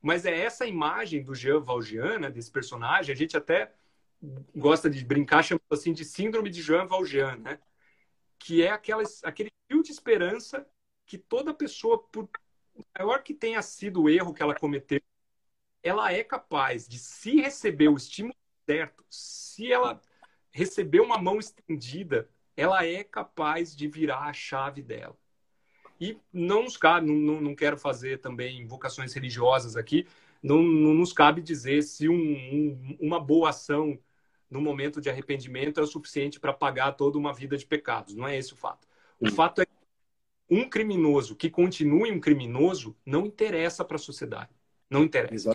[0.00, 3.72] Mas é essa imagem do Jean Valjean, né, desse personagem, a gente até
[4.56, 7.58] gosta de brincar chamando assim de síndrome de Jean Valjean, né?
[8.38, 10.66] Que é aquela, aquele fio de esperança
[11.06, 12.28] que toda pessoa, por
[12.98, 15.00] maior que tenha sido o erro que ela cometeu,
[15.82, 18.34] ela é capaz de, se receber o estímulo
[18.66, 20.00] certo, se ela
[20.50, 25.16] receber uma mão estendida, ela é capaz de virar a chave dela.
[26.00, 30.06] E não nos cabe, não, não quero fazer também invocações religiosas aqui,
[30.42, 33.98] não, não nos cabe dizer se um, um, uma boa ação
[34.50, 38.14] no momento de arrependimento é o suficiente para pagar toda uma vida de pecados.
[38.14, 38.88] Não é esse o fato.
[39.20, 39.72] O fato é que
[40.50, 44.50] um criminoso que continue um criminoso não interessa para a sociedade.
[44.88, 45.54] Não interessa.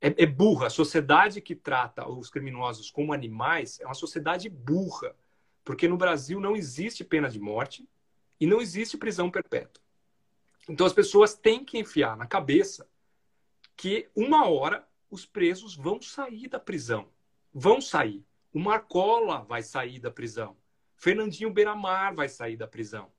[0.00, 0.66] É, é burra.
[0.66, 5.14] A sociedade que trata os criminosos como animais é uma sociedade burra.
[5.64, 7.88] Porque no Brasil não existe pena de morte
[8.40, 9.82] e não existe prisão perpétua.
[10.68, 12.88] Então as pessoas têm que enfiar na cabeça
[13.76, 17.08] que uma hora os presos vão sair da prisão.
[17.60, 18.24] Vão sair.
[18.52, 20.56] O Marcola vai sair da prisão.
[20.94, 23.10] Fernandinho Beiramar vai sair da prisão.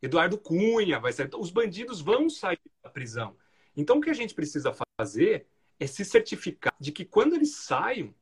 [0.00, 1.28] Eduardo Cunha vai sair.
[1.36, 3.36] Os bandidos vão sair da prisão.
[3.76, 5.48] Então o que a gente precisa fazer
[5.80, 8.14] é se certificar de que quando eles saiam,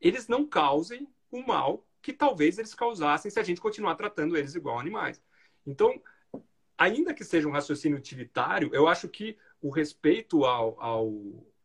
[0.00, 4.54] eles não causem o mal que talvez eles causassem se a gente continuar tratando eles
[4.54, 5.22] igual animais.
[5.66, 6.00] Então,
[6.78, 11.12] ainda que seja um raciocínio utilitário, eu acho que o respeito ao, ao,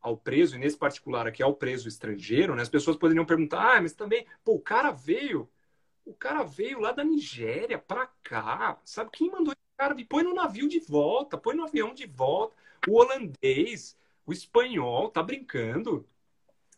[0.05, 3.81] ao preso, e nesse particular aqui ao preso estrangeiro, né, as pessoas poderiam perguntar, ah,
[3.81, 5.49] mas também, pô, o cara veio,
[6.05, 9.95] o cara veio lá da Nigéria para cá, sabe quem mandou esse cara?
[10.07, 12.55] Põe no navio de volta, põe no avião de volta.
[12.87, 16.07] O holandês, o espanhol, tá brincando.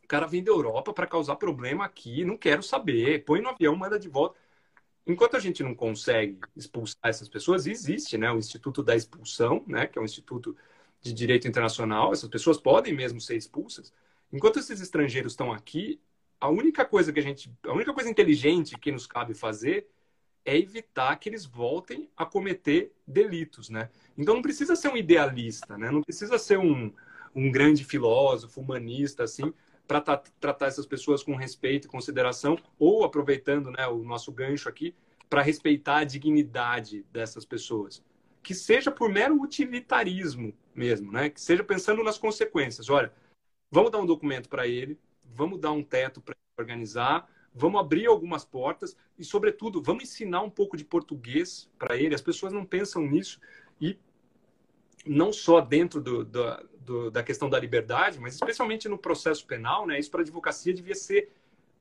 [0.03, 3.25] O cara vem da Europa para causar problema aqui, não quero saber.
[3.25, 4.39] Põe no avião, manda de volta.
[5.05, 9.85] Enquanto a gente não consegue expulsar essas pessoas, existe né, o Instituto da Expulsão, né,
[9.87, 10.55] que é um instituto
[11.07, 13.93] de direito internacional, essas pessoas podem mesmo ser expulsas.
[14.31, 16.01] Enquanto esses estrangeiros estão aqui,
[16.39, 19.87] a única coisa que a gente, a única coisa inteligente que nos cabe fazer
[20.45, 23.89] é evitar que eles voltem a cometer delitos, né?
[24.17, 25.91] Então não precisa ser um idealista, né?
[25.91, 26.93] Não precisa ser um,
[27.35, 29.53] um grande filósofo, humanista, assim,
[29.87, 34.93] para tratar essas pessoas com respeito e consideração, ou aproveitando né, o nosso gancho aqui,
[35.29, 38.03] para respeitar a dignidade dessas pessoas
[38.47, 41.29] que seja por mero utilitarismo mesmo, né?
[41.29, 42.89] Que seja pensando nas consequências.
[42.89, 43.11] Olha,
[43.69, 44.97] vamos dar um documento para ele,
[45.35, 50.49] vamos dar um teto para organizar, vamos abrir algumas portas e, sobretudo, vamos ensinar um
[50.49, 52.15] pouco de português para ele.
[52.15, 53.41] As pessoas não pensam nisso
[53.81, 53.99] e
[55.05, 59.85] não só dentro do, do, do, da questão da liberdade, mas especialmente no processo penal,
[59.85, 59.99] né?
[59.99, 61.33] Isso para a advocacia devia ser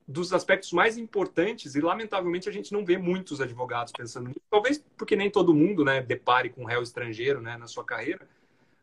[0.07, 4.41] dos aspectos mais importantes e lamentavelmente a gente não vê muitos advogados pensando nisso.
[4.49, 8.27] Talvez porque nem todo mundo, né, depare com um réu estrangeiro, né, na sua carreira.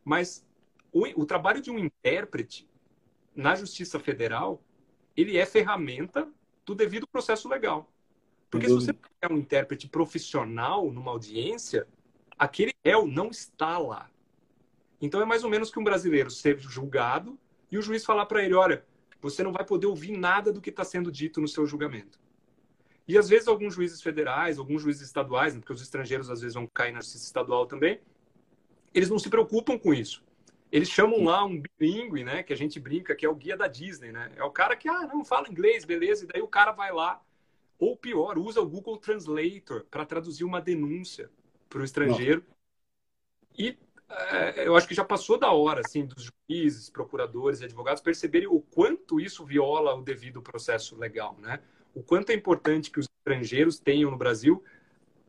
[0.04, 0.46] Mas
[0.92, 2.68] o, o trabalho de um intérprete
[3.34, 4.62] na Justiça Federal,
[5.16, 6.28] ele é ferramenta
[6.66, 7.90] do devido processo legal.
[8.50, 11.88] Porque se você é um intérprete profissional numa audiência,
[12.38, 14.10] aquele réu não está lá.
[15.00, 17.38] Então é mais ou menos que um brasileiro ser julgado
[17.70, 18.84] e o juiz falar para ele, olha,
[19.24, 22.20] você não vai poder ouvir nada do que está sendo dito no seu julgamento.
[23.08, 26.54] E às vezes alguns juízes federais, alguns juízes estaduais, né, porque os estrangeiros às vezes
[26.54, 28.00] vão cair na justiça estadual também,
[28.92, 30.22] eles não se preocupam com isso.
[30.70, 33.66] Eles chamam lá um bilíngue, né, que a gente brinca, que é o guia da
[33.66, 34.30] Disney, né?
[34.36, 37.22] É o cara que, ah, não fala inglês, beleza, e daí o cara vai lá,
[37.78, 41.30] ou pior, usa o Google Translator para traduzir uma denúncia
[41.68, 42.44] para o estrangeiro.
[42.46, 42.54] Não.
[43.66, 43.78] E
[44.56, 48.60] eu acho que já passou da hora, assim, dos juízes, procuradores e advogados perceberem o
[48.60, 51.60] quanto isso viola o devido processo legal, né?
[51.94, 54.62] O quanto é importante que os estrangeiros tenham no Brasil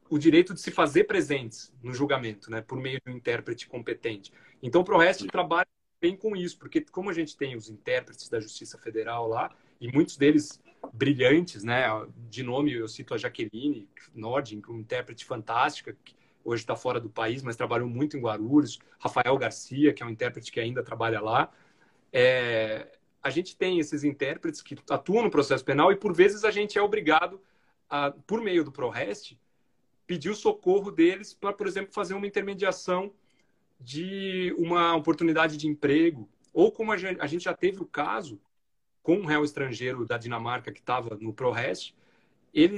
[0.09, 2.61] o direito de se fazer presentes no julgamento, né?
[2.61, 4.31] Por meio de um intérprete competente.
[4.61, 5.67] Então, o ProRest trabalha
[5.99, 9.91] bem com isso, porque como a gente tem os intérpretes da Justiça Federal lá, e
[9.91, 10.59] muitos deles
[10.93, 11.87] brilhantes, né?
[12.29, 16.15] De nome, eu cito a Jaqueline Nordin, é uma intérprete fantástica, que
[16.45, 18.79] hoje está fora do país, mas trabalhou muito em Guarulhos.
[18.99, 21.51] Rafael Garcia, que é um intérprete que ainda trabalha lá.
[22.13, 22.87] É,
[23.21, 26.77] a gente tem esses intérpretes que atuam no processo penal e, por vezes, a gente
[26.77, 27.41] é obrigado,
[27.89, 29.35] a, por meio do ProRest,
[30.05, 33.11] pedir o socorro deles para, por exemplo, fazer uma intermediação
[33.79, 36.29] de uma oportunidade de emprego.
[36.53, 38.39] Ou como a gente, a gente já teve o caso
[39.01, 41.93] com um réu estrangeiro da Dinamarca que estava no ProRest,
[42.53, 42.75] ele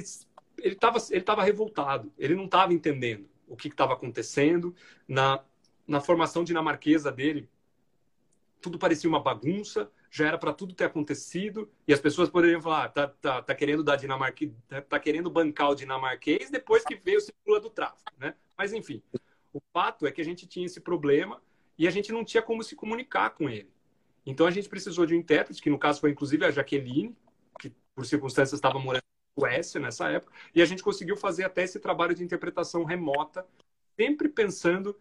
[0.58, 4.76] estava ele tava revoltado, ele não estava entendendo o que estava acontecendo.
[5.08, 5.44] Na,
[5.88, 7.50] na formação dinamarquesa dele,
[8.62, 12.86] tudo parecia uma bagunça, já era para tudo ter acontecido, e as pessoas poderiam falar:
[12.86, 14.54] ah, tá, tá, tá querendo dar dinamarque,
[14.90, 18.36] tá, querendo bancar o dinamarquês depois que veio o círculo do tráfico, né?
[18.58, 19.02] Mas enfim,
[19.54, 21.42] o fato é que a gente tinha esse problema
[21.78, 23.72] e a gente não tinha como se comunicar com ele.
[24.26, 27.16] Então a gente precisou de um intérprete, que no caso foi inclusive a Jaqueline,
[27.60, 29.04] que por circunstâncias estava morando
[29.38, 33.46] Suécia nessa época, e a gente conseguiu fazer até esse trabalho de interpretação remota,
[33.96, 34.98] sempre pensando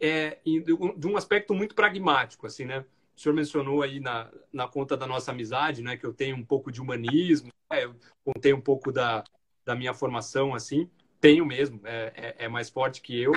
[0.00, 2.84] é, em, de um aspecto muito pragmático, assim, né?
[3.16, 6.44] O senhor mencionou aí na, na conta da nossa amizade, né, que eu tenho um
[6.44, 9.24] pouco de humanismo, é, eu contei um pouco da,
[9.64, 13.32] da minha formação, assim, tenho mesmo, é, é, é mais forte que eu,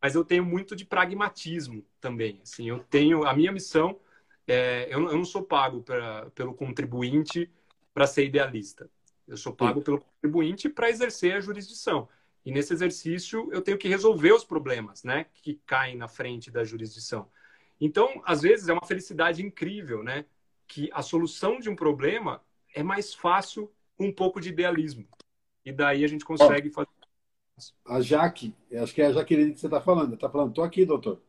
[0.00, 3.98] mas eu tenho muito de pragmatismo também, assim, eu tenho, a minha missão,
[4.46, 7.50] é, eu, eu não sou pago pra, pelo contribuinte
[7.92, 8.88] para ser idealista.
[9.26, 12.08] Eu sou pago pelo contribuinte para exercer a jurisdição.
[12.44, 16.62] E nesse exercício eu tenho que resolver os problemas, né, que caem na frente da
[16.62, 17.28] jurisdição.
[17.80, 20.26] Então, às vezes é uma felicidade incrível, né,
[20.66, 22.42] que a solução de um problema
[22.74, 25.06] é mais fácil com um pouco de idealismo.
[25.64, 26.88] E daí a gente consegue fazer.
[27.84, 30.14] A Jaque, acho que é a Jaqueline que você está falando.
[30.14, 31.22] Está falando, estou aqui, doutor.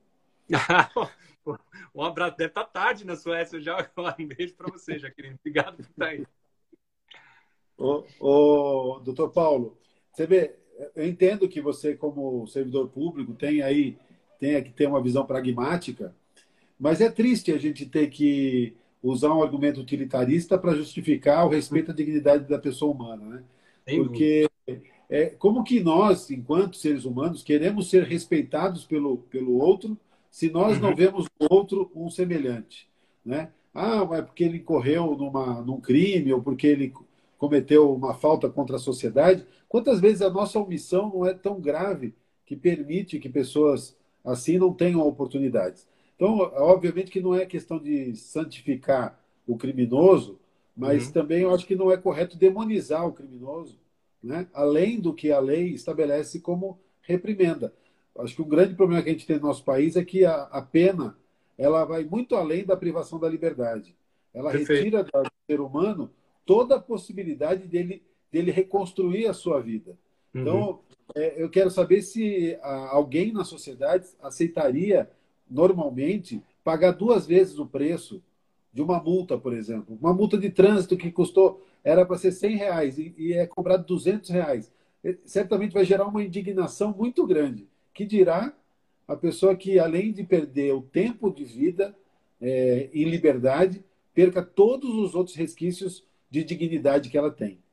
[1.94, 2.36] um abraço.
[2.36, 3.90] Deve estar tá tarde na Suécia já.
[4.20, 5.36] Um beijo para você, Jaqueline.
[5.36, 6.26] Obrigado por estar aí.
[7.78, 9.78] Ô, ô, doutor Paulo,
[10.12, 10.56] você vê,
[10.96, 13.98] eu entendo que você, como servidor público, tem aí
[14.40, 16.14] tem que ter uma visão pragmática,
[16.80, 21.92] mas é triste a gente ter que usar um argumento utilitarista para justificar o respeito
[21.92, 23.44] à dignidade da pessoa humana, né?
[23.96, 24.50] Porque
[25.10, 29.98] é, como que nós, enquanto seres humanos, queremos ser respeitados pelo, pelo outro
[30.32, 30.96] se nós não uhum.
[30.96, 32.90] vemos no outro um semelhante,
[33.24, 33.52] né?
[33.74, 36.94] Ah, mas porque ele incorreu numa, num crime ou porque ele
[37.46, 39.46] cometeu uma falta contra a sociedade.
[39.70, 44.74] Quantas vezes a nossa omissão não é tão grave que permite que pessoas assim não
[44.74, 45.88] tenham oportunidades?
[46.16, 50.40] Então, obviamente que não é questão de santificar o criminoso,
[50.76, 51.12] mas uhum.
[51.12, 53.78] também eu acho que não é correto demonizar o criminoso,
[54.24, 54.48] né?
[54.52, 57.72] além do que a lei estabelece como reprimenda.
[58.18, 60.44] Acho que o grande problema que a gente tem no nosso país é que a,
[60.44, 61.16] a pena
[61.58, 63.96] ela vai muito além da privação da liberdade.
[64.34, 64.84] Ela Perfeito.
[64.84, 65.12] retira do
[65.46, 66.10] ser humano
[66.46, 69.98] toda a possibilidade dele, dele reconstruir a sua vida.
[70.34, 70.42] Uhum.
[70.42, 70.80] Então,
[71.16, 75.10] é, eu quero saber se a, alguém na sociedade aceitaria,
[75.50, 78.22] normalmente, pagar duas vezes o preço
[78.74, 79.98] de uma multa, por exemplo.
[80.02, 83.86] Uma multa de trânsito que custou, era para ser 100 reais e, e é cobrado
[83.86, 84.72] 200 reais.
[85.24, 87.68] Certamente vai gerar uma indignação muito grande.
[87.94, 88.54] Que dirá
[89.08, 91.96] a pessoa que, além de perder o tempo de vida
[92.42, 93.84] é, em liberdade,
[94.14, 97.64] perca todos os outros resquícios de dignidade que ela tem.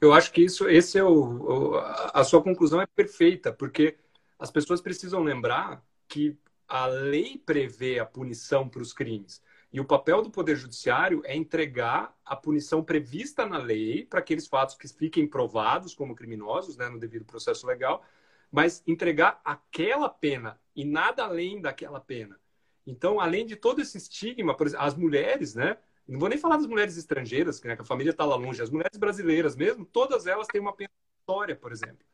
[0.00, 3.96] Eu acho que isso, esse é o, o a sua conclusão é perfeita, porque
[4.38, 6.36] as pessoas precisam lembrar que
[6.66, 9.42] a lei prevê a punição para os crimes.
[9.72, 14.48] E o papel do Poder Judiciário é entregar a punição prevista na lei para aqueles
[14.48, 18.02] fatos que fiquem provados como criminosos, né, no devido processo legal,
[18.50, 22.38] mas entregar aquela pena e nada além daquela pena.
[22.84, 25.76] Então, além de todo esse estigma, por exemplo, as mulheres, né?
[26.10, 28.68] Não vou nem falar das mulheres estrangeiras, né, que a família está lá longe, as
[28.70, 30.90] mulheres brasileiras mesmo, todas elas têm uma pena
[31.20, 32.04] história, por exemplo.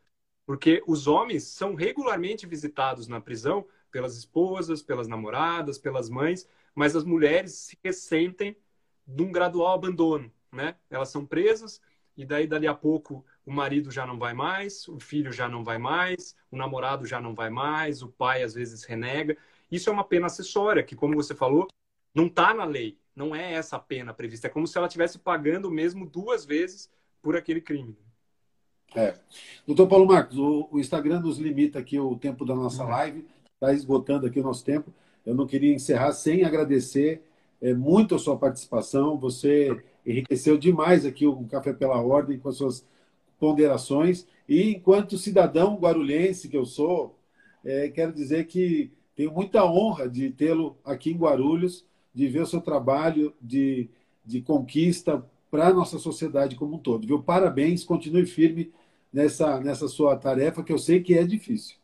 [0.44, 6.94] Porque os homens são regularmente visitados na prisão pelas esposas, pelas namoradas, pelas mães, mas
[6.94, 8.54] as mulheres se ressentem
[9.06, 10.76] de um gradual abandono, né?
[10.90, 11.80] Elas são presas
[12.16, 15.64] e daí dali a pouco o marido já não vai mais, o filho já não
[15.64, 19.38] vai mais, o namorado já não vai mais, o pai às vezes renega.
[19.70, 21.66] Isso é uma pena acessória que, como você falou,
[22.14, 22.98] não está na lei.
[23.16, 24.46] Não é essa a pena prevista.
[24.46, 26.90] É como se ela estivesse pagando mesmo duas vezes
[27.22, 27.96] por aquele crime.
[28.94, 29.14] É.
[29.66, 32.90] Doutor Paulo Marcos, o, o Instagram nos limita aqui o tempo da nossa uhum.
[32.90, 34.92] live, está esgotando aqui o nosso tempo.
[35.24, 37.22] Eu não queria encerrar sem agradecer
[37.60, 39.18] é, muito a sua participação.
[39.18, 42.86] Você enriqueceu demais aqui o Café pela Ordem com as suas
[43.38, 44.26] ponderações.
[44.48, 47.18] E enquanto cidadão guarulhense que eu sou,
[47.64, 51.84] é, quero dizer que tenho muita honra de tê-lo aqui em Guarulhos,
[52.16, 53.90] de ver o seu trabalho de,
[54.24, 57.06] de conquista para a nossa sociedade como um todo.
[57.06, 57.22] Viu?
[57.22, 58.72] Parabéns, continue firme
[59.12, 61.76] nessa, nessa sua tarefa, que eu sei que é difícil.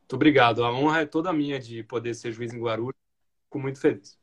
[0.00, 0.64] Muito obrigado.
[0.64, 2.98] A honra é toda minha de poder ser juiz em Guarulhos.
[3.44, 4.18] Fico muito feliz.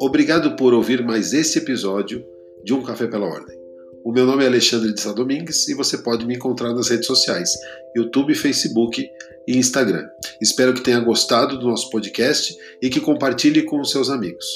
[0.00, 2.24] Obrigado por ouvir mais esse episódio
[2.64, 3.59] de Um Café pela Ordem.
[4.04, 7.06] O meu nome é Alexandre de Sá Domingues e você pode me encontrar nas redes
[7.06, 7.50] sociais,
[7.94, 9.06] YouTube, Facebook
[9.46, 10.08] e Instagram.
[10.40, 14.46] Espero que tenha gostado do nosso podcast e que compartilhe com os seus amigos.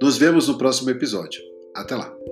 [0.00, 1.42] Nos vemos no próximo episódio.
[1.74, 2.27] Até lá!